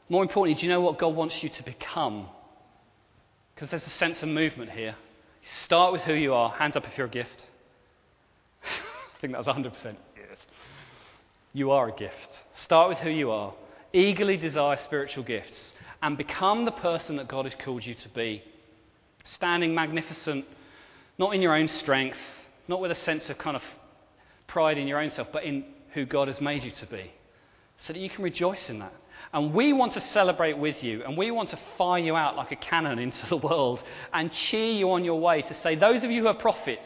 More 0.08 0.24
importantly, 0.24 0.60
do 0.60 0.66
you 0.66 0.72
know 0.72 0.82
what 0.82 0.98
God 0.98 1.16
wants 1.16 1.44
you 1.44 1.50
to 1.50 1.64
become? 1.64 2.28
Because 3.54 3.70
there's 3.70 3.86
a 3.86 3.92
sense 3.92 4.24
of 4.24 4.30
movement 4.30 4.72
here. 4.72 4.96
Start 5.66 5.92
with 5.92 6.02
who 6.04 6.14
you 6.14 6.34
are. 6.34 6.52
Hands 6.52 6.76
up 6.76 6.86
if 6.86 6.98
you're 6.98 7.08
a 7.08 7.10
gift. 7.10 7.44
I 8.64 9.20
think 9.20 9.34
that 9.34 9.46
was 9.46 9.48
100% 9.48 9.74
yes. 9.84 10.38
You 11.52 11.72
are 11.72 11.90
a 11.90 11.96
gift. 11.96 12.40
Start 12.60 12.90
with 12.90 13.00
who 13.00 13.10
you 13.10 13.32
are. 13.32 13.54
Eagerly 13.92 14.38
desire 14.38 14.80
spiritual 14.86 15.24
gifts 15.24 15.74
and 16.02 16.18
become 16.18 16.64
the 16.64 16.72
person 16.72 17.18
that 17.18 17.28
God 17.28 17.46
has 17.46 17.54
called 17.64 17.86
you 17.86 17.96
to 17.96 18.10
be. 18.10 18.42
Standing 19.26 19.76
magnificent, 19.76 20.46
not 21.18 21.36
in 21.36 21.42
your 21.42 21.54
own 21.54 21.68
strength, 21.68 22.18
not 22.70 22.80
with 22.80 22.92
a 22.92 22.96
sense 22.96 23.30
of 23.30 23.38
kind 23.38 23.58
of 23.58 23.64
pride 24.48 24.78
in 24.78 24.88
your 24.88 25.00
own 25.00 25.12
self, 25.12 25.28
but 25.34 25.44
in 25.44 25.66
who 25.94 26.06
God 26.06 26.30
has 26.30 26.40
made 26.40 26.64
you 26.64 26.72
to 26.72 26.86
be. 26.86 27.12
So 27.80 27.94
that 27.94 28.00
you 28.00 28.10
can 28.10 28.24
rejoice 28.24 28.70
in 28.70 28.80
that. 28.80 28.94
And 29.34 29.54
we 29.54 29.74
want 29.74 29.94
to 29.94 30.02
celebrate 30.02 30.58
with 30.58 30.82
you, 30.84 31.04
and 31.04 31.18
we 31.18 31.32
want 31.32 31.50
to 31.52 31.60
fire 31.78 32.00
you 32.00 32.16
out 32.16 32.36
like 32.36 32.52
a 32.52 32.56
cannon 32.56 33.00
into 33.08 33.28
the 33.28 33.38
world 33.38 33.82
and 34.14 34.32
cheer 34.32 34.72
you 34.72 34.92
on 34.92 35.04
your 35.04 35.20
way 35.20 35.42
to 35.42 35.60
say, 35.62 35.76
Those 35.76 36.04
of 36.04 36.12
you 36.12 36.22
who 36.22 36.28
are 36.28 36.34
prophets, 36.34 36.86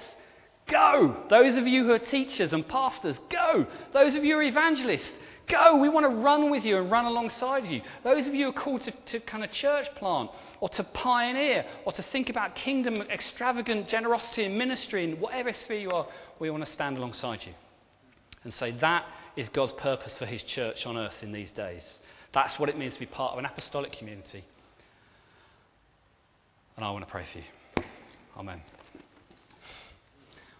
go. 0.69 1.25
Those 1.29 1.55
of 1.55 1.67
you 1.67 1.85
who 1.85 1.91
are 1.93 1.99
teachers 1.99 2.53
and 2.53 2.67
pastors, 2.67 3.17
go. 3.29 3.65
Those 3.93 4.15
of 4.15 4.23
you 4.23 4.33
who 4.33 4.39
are 4.39 4.43
evangelists, 4.43 5.11
go. 5.47 5.77
We 5.77 5.89
want 5.89 6.05
to 6.05 6.15
run 6.15 6.49
with 6.49 6.63
you 6.63 6.77
and 6.77 6.91
run 6.91 7.05
alongside 7.05 7.65
you. 7.65 7.81
Those 8.03 8.27
of 8.27 8.33
you 8.33 8.45
who 8.45 8.49
are 8.51 8.61
called 8.61 8.81
to, 8.83 8.91
to 8.91 9.19
kind 9.21 9.43
of 9.43 9.51
church 9.51 9.87
plant 9.95 10.29
or 10.59 10.69
to 10.69 10.83
pioneer 10.83 11.65
or 11.85 11.91
to 11.93 12.01
think 12.03 12.29
about 12.29 12.55
kingdom 12.55 13.01
extravagant 13.03 13.87
generosity 13.87 14.45
and 14.45 14.57
ministry 14.57 15.03
in 15.03 15.19
whatever 15.19 15.53
sphere 15.53 15.79
you 15.79 15.91
are, 15.91 16.07
we 16.39 16.49
want 16.49 16.65
to 16.65 16.71
stand 16.71 16.97
alongside 16.97 17.39
you 17.45 17.53
and 18.43 18.53
say, 18.53 18.71
That 18.71 19.05
is 19.35 19.49
God's 19.49 19.73
purpose 19.73 20.13
for 20.17 20.25
his 20.25 20.43
church 20.43 20.85
on 20.85 20.97
earth 20.97 21.15
in 21.21 21.31
these 21.31 21.51
days. 21.51 21.83
That's 22.33 22.57
what 22.59 22.69
it 22.69 22.77
means 22.77 22.93
to 22.93 22.99
be 22.99 23.05
part 23.05 23.33
of 23.33 23.39
an 23.39 23.45
apostolic 23.45 23.93
community. 23.93 24.43
And 26.75 26.85
I 26.85 26.91
want 26.91 27.05
to 27.05 27.11
pray 27.11 27.25
for 27.31 27.37
you. 27.39 27.45
Amen. 28.37 28.61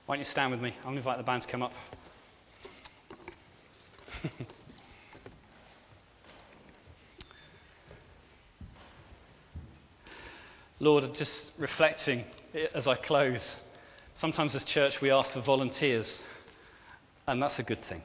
Why 0.05 0.15
don't 0.15 0.25
you 0.25 0.29
stand 0.29 0.51
with 0.51 0.61
me? 0.61 0.75
I'm 0.79 0.83
going 0.83 0.95
to 0.95 0.99
invite 0.99 1.17
the 1.17 1.23
band 1.23 1.43
to 1.43 1.49
come 1.49 1.63
up. 1.63 1.71
Lord, 10.79 11.13
just 11.15 11.51
reflecting 11.57 12.25
as 12.75 12.85
I 12.87 12.95
close, 12.95 13.55
sometimes 14.15 14.53
as 14.55 14.63
church 14.63 15.01
we 15.01 15.09
ask 15.09 15.31
for 15.31 15.41
volunteers, 15.41 16.19
and 17.27 17.41
that's 17.41 17.57
a 17.57 17.63
good 17.63 17.83
thing. 17.85 18.03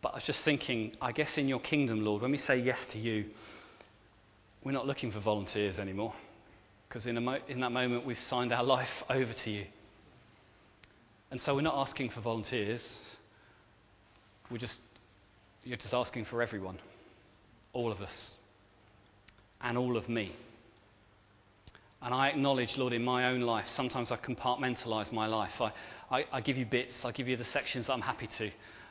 But 0.00 0.12
I 0.12 0.14
was 0.16 0.24
just 0.24 0.42
thinking, 0.44 0.92
I 1.00 1.12
guess 1.12 1.36
in 1.36 1.48
your 1.48 1.60
kingdom, 1.60 2.04
Lord, 2.04 2.22
when 2.22 2.30
we 2.30 2.38
say 2.38 2.58
yes 2.58 2.78
to 2.92 2.98
you, 2.98 3.26
we're 4.64 4.72
not 4.72 4.86
looking 4.86 5.10
for 5.10 5.20
volunteers 5.20 5.78
anymore. 5.78 6.14
Because 6.88 7.06
in, 7.06 7.22
mo- 7.22 7.40
in 7.48 7.60
that 7.60 7.70
moment, 7.70 8.06
we've 8.06 8.18
signed 8.30 8.52
our 8.52 8.64
life 8.64 8.88
over 9.10 9.32
to 9.32 9.50
you. 9.50 9.66
And 11.30 11.40
so 11.42 11.54
we're 11.54 11.60
not 11.60 11.86
asking 11.86 12.10
for 12.10 12.20
volunteers. 12.20 12.80
We're 14.50 14.58
just, 14.58 14.78
you're 15.64 15.76
just 15.76 15.92
asking 15.92 16.24
for 16.26 16.40
everyone, 16.40 16.78
all 17.72 17.92
of 17.92 18.00
us, 18.00 18.30
and 19.60 19.76
all 19.76 19.96
of 19.96 20.08
me. 20.08 20.34
And 22.00 22.14
I 22.14 22.28
acknowledge, 22.28 22.76
Lord, 22.76 22.92
in 22.92 23.04
my 23.04 23.26
own 23.26 23.40
life, 23.40 23.66
sometimes 23.74 24.10
I 24.10 24.16
compartmentalize 24.16 25.12
my 25.12 25.26
life. 25.26 25.60
I, 25.60 25.72
I, 26.10 26.24
I 26.32 26.40
give 26.40 26.56
you 26.56 26.64
bits, 26.64 26.94
I 27.04 27.10
give 27.10 27.28
you 27.28 27.36
the 27.36 27.44
sections 27.46 27.86
that 27.86 27.92
I'm 27.92 28.00
happy 28.00 28.28
to. 28.38 28.50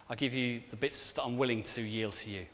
I 0.09 0.15
give 0.15 0.33
you 0.33 0.61
the 0.69 0.77
bits 0.77 1.11
that 1.15 1.23
I'm 1.23 1.37
willing 1.37 1.65
to 1.75 1.81
yield 1.81 2.15
to 2.23 2.29
you. 2.29 2.45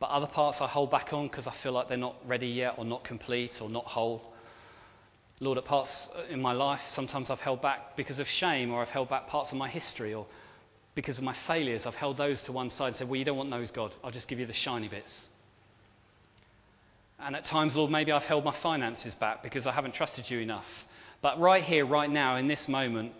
But 0.00 0.10
other 0.10 0.26
parts 0.26 0.60
I 0.60 0.66
hold 0.66 0.90
back 0.90 1.12
on 1.12 1.28
because 1.28 1.46
I 1.46 1.54
feel 1.62 1.72
like 1.72 1.88
they're 1.88 1.96
not 1.96 2.16
ready 2.26 2.48
yet 2.48 2.74
or 2.78 2.84
not 2.84 3.04
complete 3.04 3.60
or 3.60 3.68
not 3.68 3.84
whole. 3.84 4.22
Lord, 5.40 5.58
at 5.58 5.64
parts 5.64 6.08
uh, 6.16 6.32
in 6.32 6.40
my 6.40 6.52
life, 6.52 6.80
sometimes 6.94 7.30
I've 7.30 7.40
held 7.40 7.62
back 7.62 7.96
because 7.96 8.18
of 8.18 8.28
shame 8.28 8.70
or 8.72 8.82
I've 8.82 8.88
held 8.88 9.08
back 9.08 9.28
parts 9.28 9.50
of 9.52 9.58
my 9.58 9.68
history 9.68 10.12
or 10.12 10.26
because 10.94 11.18
of 11.18 11.24
my 11.24 11.36
failures. 11.46 11.82
I've 11.86 11.94
held 11.94 12.16
those 12.16 12.40
to 12.42 12.52
one 12.52 12.70
side 12.70 12.88
and 12.88 12.96
said, 12.96 13.08
Well, 13.08 13.18
you 13.18 13.24
don't 13.24 13.36
want 13.36 13.50
those, 13.50 13.70
God. 13.70 13.92
I'll 14.02 14.10
just 14.10 14.28
give 14.28 14.38
you 14.38 14.46
the 14.46 14.52
shiny 14.52 14.88
bits. 14.88 15.12
And 17.18 17.36
at 17.36 17.44
times, 17.44 17.74
Lord, 17.74 17.90
maybe 17.90 18.12
I've 18.12 18.22
held 18.22 18.44
my 18.44 18.56
finances 18.62 19.14
back 19.14 19.42
because 19.42 19.66
I 19.66 19.72
haven't 19.72 19.94
trusted 19.94 20.30
you 20.30 20.40
enough. 20.40 20.64
But 21.22 21.38
right 21.38 21.62
here, 21.62 21.84
right 21.84 22.10
now, 22.10 22.36
in 22.36 22.48
this 22.48 22.66
moment, 22.66 23.12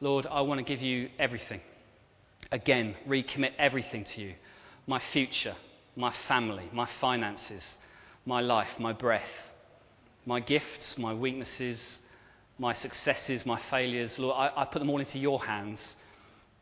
Lord, 0.00 0.26
I 0.26 0.42
want 0.42 0.58
to 0.58 0.64
give 0.64 0.82
you 0.82 1.08
everything. 1.18 1.60
Again, 2.52 2.96
recommit 3.06 3.52
everything 3.58 4.04
to 4.04 4.22
you 4.22 4.34
my 4.86 5.00
future, 5.12 5.56
my 5.96 6.14
family, 6.28 6.70
my 6.72 6.88
finances, 7.00 7.62
my 8.24 8.40
life, 8.40 8.70
my 8.78 8.92
breath, 8.92 9.28
my 10.24 10.40
gifts, 10.40 10.96
my 10.96 11.12
weaknesses, 11.12 11.78
my 12.58 12.74
successes, 12.74 13.44
my 13.44 13.60
failures. 13.70 14.18
Lord, 14.18 14.36
I, 14.36 14.62
I 14.62 14.64
put 14.64 14.78
them 14.78 14.90
all 14.90 15.00
into 15.00 15.18
your 15.18 15.44
hands. 15.44 15.80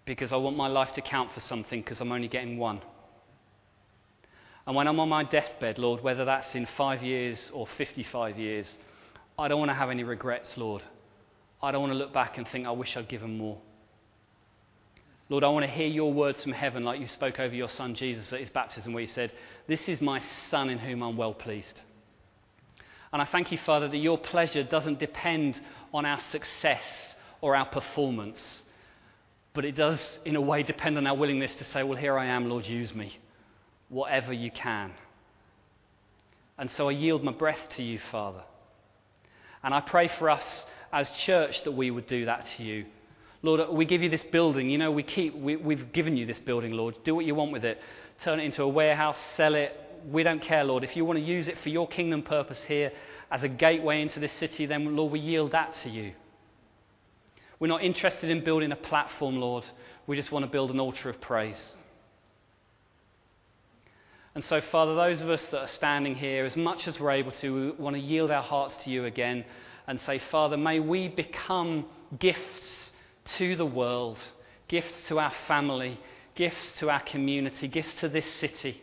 because 0.07 0.33
I 0.33 0.37
want 0.37 0.57
my 0.57 0.69
life 0.69 0.93
to 0.95 1.03
count 1.03 1.33
for 1.33 1.41
something 1.41 1.83
because 1.83 2.01
I'm 2.01 2.13
only 2.13 2.29
getting 2.29 2.59
one. 2.59 2.81
And 4.67 4.75
when 4.75 4.87
I'm 4.89 4.99
on 5.01 5.09
my 5.09 5.25
deathbed, 5.25 5.79
Lord, 5.79 6.03
whether 6.03 6.25
that's 6.25 6.55
in 6.55 6.67
five 6.77 7.03
years 7.03 7.39
or 7.53 7.67
55 7.77 8.39
years, 8.39 8.67
I 9.39 9.49
don't 9.49 9.59
want 9.59 9.71
to 9.71 9.75
have 9.75 9.91
any 9.91 10.05
regrets, 10.05 10.57
Lord. 10.57 10.83
I 11.63 11.71
don't 11.71 11.83
want 11.83 11.93
to 11.93 11.99
look 11.99 12.13
back 12.13 12.39
and 12.39 12.49
think, 12.49 12.67
I 12.67 12.71
wish 12.71 12.97
I'd 12.97 13.09
given 13.09 13.37
more. 13.37 13.59
Lord, 15.29 15.43
I 15.43 15.49
want 15.49 15.65
to 15.65 15.71
hear 15.71 15.89
your 15.89 16.13
words 16.13 16.43
from 16.43 16.53
heaven 16.53 16.85
like 16.85 17.01
you 17.01 17.09
spoke 17.09 17.41
over 17.41 17.55
your 17.55 17.69
son 17.69 17.97
Jesus 17.97 18.33
at 18.33 18.41
his 18.41 18.51
baptism, 18.51 18.93
where 18.93 19.03
you 19.03 19.11
said, 19.13 19.33
This 19.67 19.81
is 19.89 20.01
my 20.01 20.23
son 20.51 20.71
in 20.71 20.79
whom 20.79 21.03
I'm 21.03 21.17
well 21.17 21.35
pleased. 21.35 21.81
And 23.13 23.21
I 23.21 23.25
thank 23.25 23.51
you, 23.51 23.59
Father, 23.67 23.89
that 23.89 23.97
your 23.97 24.19
pleasure 24.19 24.63
doesn't 24.63 25.01
depend 25.01 25.61
on 25.93 26.07
our 26.07 26.21
success 26.31 26.83
or 27.41 27.57
our 27.57 27.67
performance, 27.67 28.63
but 29.53 29.65
it 29.65 29.75
does, 29.75 29.99
in 30.25 30.37
a 30.37 30.41
way, 30.41 30.63
depend 30.63 30.97
on 30.97 31.07
our 31.07 31.17
willingness 31.17 31.55
to 31.57 31.65
say, 31.65 31.83
Well, 31.83 31.99
here 31.99 32.17
I 32.17 32.27
am, 32.27 32.49
Lord, 32.49 32.67
use 32.67 32.95
me, 32.95 33.19
whatever 33.89 34.33
you 34.33 34.53
can. 34.53 34.93
And 36.57 36.71
so 36.71 36.89
I 36.89 36.93
yield 36.93 37.25
my 37.25 37.33
breath 37.33 37.69
to 37.77 37.83
you, 37.83 37.99
Father. 38.13 38.43
And 39.65 39.75
I 39.75 39.81
pray 39.81 40.09
for 40.21 40.31
us 40.31 40.65
as 40.93 41.11
church 41.25 41.65
that 41.65 41.73
we 41.73 41.91
would 41.91 42.07
do 42.07 42.27
that 42.27 42.47
to 42.57 42.63
you 42.63 42.87
Lord, 43.43 43.71
we 43.71 43.85
give 43.85 44.03
you 44.03 44.11
this 44.11 44.25
building. 44.25 44.71
You 44.71 44.79
know, 44.79 44.91
we 44.91 45.03
keep, 45.03 45.37
we, 45.37 45.57
we've 45.57 45.93
given 45.93 46.17
you 46.17 46.27
this 46.27 46.39
building, 46.39 46.73
Lord. 46.73 46.97
Do 47.05 47.15
what 47.15 47.25
you 47.25 47.35
want 47.35 47.53
with 47.53 47.65
it. 47.65 47.79
Turn 48.25 48.41
it 48.41 48.45
into 48.45 48.63
a 48.63 48.69
warehouse, 48.69 49.17
sell 49.37 49.55
it. 49.55 49.73
We 50.11 50.23
don't 50.23 50.43
care, 50.43 50.65
Lord. 50.65 50.85
If 50.85 50.97
you 50.97 51.05
want 51.05 51.19
to 51.19 51.25
use 51.25 51.49
it 51.49 51.59
for 51.63 51.69
your 51.69 51.89
kingdom 51.89 52.23
purpose 52.23 52.61
here 52.67 52.93
as 53.31 53.43
a 53.43 53.49
gateway 53.49 54.03
into 54.03 54.21
this 54.21 54.33
city, 54.35 54.67
then, 54.67 54.97
Lord, 54.97 55.13
we 55.13 55.21
yield 55.21 55.53
that 55.53 55.75
to 55.83 55.91
you. 55.91 56.13
We're 57.59 57.69
not 57.69 57.83
interested 57.83 58.31
in 58.31 58.45
building 58.45 58.73
a 58.73 58.77
platform, 58.77 59.37
Lord. 59.37 59.65
We 60.07 60.17
just 60.17 60.31
want 60.31 60.45
to 60.45 60.51
build 60.51 60.71
an 60.71 60.79
altar 60.79 61.11
of 61.11 61.21
praise. 61.21 61.57
And 64.35 64.45
so, 64.45 64.61
Father, 64.71 64.95
those 64.95 65.23
of 65.23 65.31
us 65.31 65.43
that 65.51 65.61
are 65.61 65.69
standing 65.69 66.15
here, 66.15 66.45
as 66.45 66.57
much 66.57 66.87
as 66.87 67.01
we're 67.01 67.13
able 67.13 67.33
to, 67.33 67.55
we 67.55 67.83
want 67.83 67.97
to 67.97 68.01
yield 68.01 68.31
our 68.31 68.43
hearts 68.43 68.75
to 68.85 68.91
you 68.91 69.07
again 69.07 69.45
and 69.87 69.99
say, 70.01 70.21
Father, 70.31 70.59
may 70.59 70.79
we 70.79 71.09
become 71.09 71.87
gifts 72.19 72.86
to 73.37 73.57
the 73.57 73.67
world, 73.67 74.19
gifts 74.69 74.95
to 75.09 75.19
our 75.19 75.33
family, 75.47 75.99
gifts 76.35 76.73
to 76.79 76.91
our 76.91 77.01
community, 77.01 77.69
gifts 77.69 77.95
to 78.01 78.09
this 78.09 78.27
city. 78.41 78.81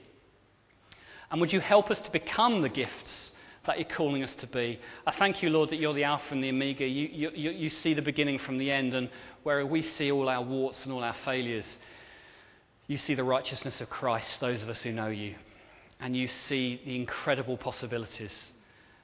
And 1.32 1.42
would 1.42 1.52
you 1.52 1.62
help 1.62 1.90
us 1.90 2.00
to 2.00 2.12
become 2.12 2.62
the 2.62 2.70
gifts 2.70 3.34
that 3.66 3.80
you're 3.80 3.90
calling 3.90 4.24
us 4.24 4.36
to 4.36 4.48
be? 4.48 4.80
I 5.08 5.12
thank 5.12 5.42
you, 5.42 5.50
Lord, 5.50 5.70
that 5.70 5.78
you're 5.78 5.94
the 5.94 6.04
Alpha 6.04 6.34
and 6.34 6.44
the 6.44 6.50
Omega. 6.50 6.86
You, 6.86 7.10
you, 7.12 7.52
you 7.52 7.70
see 7.70 7.94
the 7.94 8.02
beginning 8.02 8.40
from 8.40 8.58
the 8.58 8.70
end, 8.70 8.94
and 8.94 9.10
where 9.44 9.66
we 9.66 9.82
see 9.82 10.12
all 10.12 10.30
our 10.30 10.44
warts 10.44 10.84
and 10.84 10.94
all 10.94 11.04
our 11.04 11.16
failures, 11.26 11.66
you 12.88 12.98
see 12.98 13.16
the 13.16 13.24
righteousness 13.24 13.82
of 13.82 13.90
Christ, 13.90 14.40
those 14.40 14.62
of 14.62 14.70
us 14.70 14.82
who 14.82 14.92
know 14.92 15.08
you. 15.08 15.36
And 16.00 16.16
you 16.16 16.28
see 16.28 16.82
the 16.86 16.96
incredible 16.96 17.58
possibilities. 17.58 18.34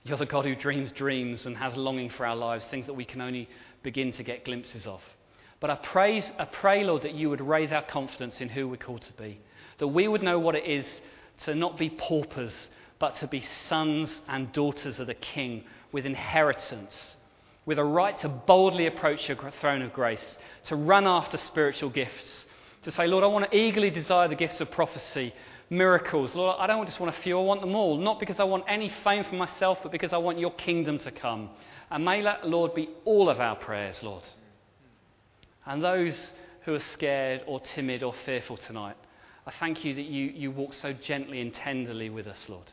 You're 0.04 0.18
the 0.18 0.26
God 0.26 0.46
who 0.46 0.56
dreams 0.56 0.92
dreams 0.92 1.46
and 1.46 1.56
has 1.58 1.76
longing 1.76 2.10
for 2.10 2.26
our 2.26 2.36
lives, 2.36 2.66
things 2.66 2.86
that 2.88 2.94
we 2.94 3.06
can 3.06 3.22
only 3.22 3.50
begin 3.84 4.12
to 4.14 4.24
get 4.24 4.46
glimpses 4.46 4.86
of. 4.86 5.02
But 5.60 5.70
I, 5.70 5.76
praise, 5.76 6.26
I 6.38 6.46
pray, 6.46 6.84
Lord, 6.84 7.04
that 7.04 7.14
you 7.14 7.30
would 7.30 7.42
raise 7.42 7.72
our 7.72 7.82
confidence 7.82 8.40
in 8.40 8.50
who 8.50 8.68
we're 8.68 8.78
called 8.78 9.02
to 9.02 9.14
be. 9.14 9.40
That 9.80 9.88
we 9.88 10.08
would 10.08 10.24
know 10.24 10.40
what 10.40 10.56
it 10.56 10.66
is 10.66 10.86
to 11.46 11.56
not 11.56 11.78
be 11.78 11.90
paupers, 11.90 12.54
but 12.98 13.16
to 13.18 13.28
be 13.28 13.44
sons 13.68 14.22
and 14.28 14.52
daughters 14.54 15.00
of 15.00 15.08
the 15.08 15.14
King 15.14 15.64
with 15.92 16.06
inheritance, 16.06 16.94
with 17.66 17.80
a 17.80 17.84
right 17.84 18.18
to 18.20 18.30
boldly 18.30 18.88
approach 18.88 19.28
your 19.28 19.38
throne 19.60 19.82
of 19.82 19.94
grace, 19.94 20.38
to 20.66 20.76
run 20.76 21.08
after 21.08 21.38
spiritual 21.38 21.90
gifts, 21.90 22.46
to 22.84 22.92
say, 22.92 23.08
Lord, 23.08 23.24
I 23.24 23.28
want 23.28 23.50
to 23.50 23.58
eagerly 23.58 23.90
desire 23.90 24.28
the 24.28 24.36
gifts 24.36 24.62
of 24.62 24.72
prophecy, 24.72 25.34
miracles. 25.70 26.36
Lord, 26.36 26.58
I 26.60 26.68
don't 26.68 26.86
just 26.86 27.00
want 27.00 27.16
a 27.16 27.22
few, 27.22 27.38
I 27.38 27.44
want 27.44 27.62
them 27.62 27.76
all. 27.76 27.98
Not 27.98 28.20
because 28.20 28.40
I 28.40 28.44
want 28.46 28.64
any 28.68 28.92
fame 29.04 29.26
for 29.26 29.36
myself, 29.36 29.80
but 29.84 29.92
because 29.92 30.14
I 30.14 30.18
want 30.18 30.40
your 30.40 30.54
kingdom 30.54 31.00
to 31.00 31.12
come. 31.12 31.50
And 31.92 32.06
may 32.06 32.22
that, 32.24 32.48
Lord, 32.48 32.74
be 32.74 32.90
all 33.06 33.30
of 33.30 33.40
our 33.40 33.56
prayers, 33.56 34.02
Lord. 34.02 34.24
And 35.66 35.84
those 35.84 36.32
who 36.66 36.74
are 36.74 36.84
scared 36.94 37.42
or 37.48 37.60
timid 37.60 38.04
or 38.04 38.14
fearful 38.26 38.58
tonight, 38.58 38.96
I 39.46 39.52
thank 39.60 39.84
you 39.84 39.96
that 39.96 40.06
you, 40.06 40.26
you 40.26 40.52
walk 40.52 40.74
so 40.74 40.94
gently 40.94 41.42
and 41.42 41.54
tenderly 41.54 42.10
with 42.10 42.28
us, 42.28 42.38
Lord. 42.48 42.72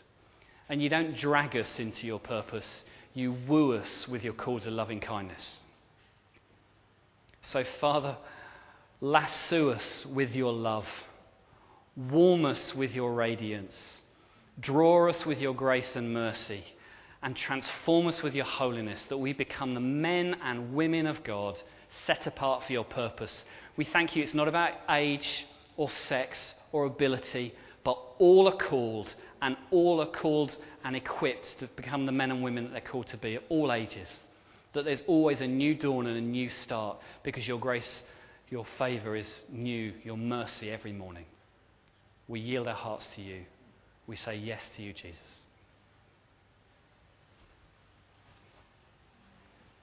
And 0.69 0.83
you 0.83 0.89
don't 0.89 1.17
drag 1.17 1.57
us 1.57 1.79
into 1.79 2.07
your 2.07 2.19
purpose, 2.19 2.85
you 3.15 3.37
woo 3.47 3.75
us 3.75 4.07
with 4.09 4.25
your 4.25 4.35
call 4.35 4.61
to 4.61 4.71
loving 4.71 5.01
kindness. 5.01 5.43
So, 7.45 7.65
Father, 7.81 8.17
lasso 9.01 9.71
us 9.71 10.05
with 10.05 10.35
your 10.35 10.53
love, 10.53 10.87
warm 11.97 12.45
us 12.45 12.75
with 12.75 12.93
your 12.93 13.15
radiance, 13.15 13.75
draw 14.61 15.09
us 15.09 15.25
with 15.25 15.39
your 15.39 15.55
grace 15.55 15.95
and 15.95 16.13
mercy, 16.13 16.65
and 17.23 17.37
transform 17.37 18.09
us 18.09 18.23
with 18.23 18.35
your 18.35 18.45
holiness 18.45 19.05
that 19.09 19.19
we 19.19 19.33
become 19.33 19.75
the 19.75 19.81
men 19.81 20.37
and 20.43 20.75
women 20.75 21.07
of 21.07 21.23
God 21.25 21.57
set 22.07 22.27
apart 22.27 22.65
for 22.65 22.73
your 22.73 22.85
purpose. 22.85 23.45
We 23.77 23.85
thank 23.85 24.17
you. 24.17 24.23
It's 24.23 24.35
not 24.35 24.49
about 24.49 24.73
age 24.91 25.47
or 25.77 25.91
sex 25.91 26.39
or 26.73 26.87
ability, 26.87 27.55
but 27.85 27.99
all 28.19 28.49
are 28.49 28.57
called, 28.57 29.15
and 29.43 29.57
all 29.71 30.01
are 30.01 30.11
called 30.11 30.57
and 30.85 30.97
equipped 30.97 31.59
to 31.61 31.69
become 31.69 32.07
the 32.07 32.13
men 32.13 32.31
and 32.31 32.43
women 32.43 32.65
that 32.65 32.73
they're 32.73 32.81
called 32.81 33.07
to 33.09 33.17
be 33.17 33.37
at 33.37 33.43
all 33.49 33.73
ages. 33.73 34.09
That 34.73 34.85
there's 34.85 35.03
always 35.07 35.41
a 35.41 35.47
new 35.47 35.75
dawn 35.75 36.07
and 36.07 36.17
a 36.17 36.21
new 36.21 36.51
start 36.51 36.99
because 37.23 37.47
your 37.47 37.59
grace, 37.59 38.03
your 38.51 38.67
favour 38.79 39.17
is 39.17 39.29
new, 39.51 39.93
your 40.05 40.17
mercy 40.17 40.71
every 40.71 40.93
morning. 40.93 41.25
We 42.29 42.41
yield 42.41 42.67
our 42.67 42.75
hearts 42.75 43.07
to 43.15 43.23
you. 43.23 43.43
We 44.07 44.17
say 44.17 44.37
yes 44.37 44.61
to 44.77 44.83
you, 44.83 44.93
Jesus. 44.93 45.21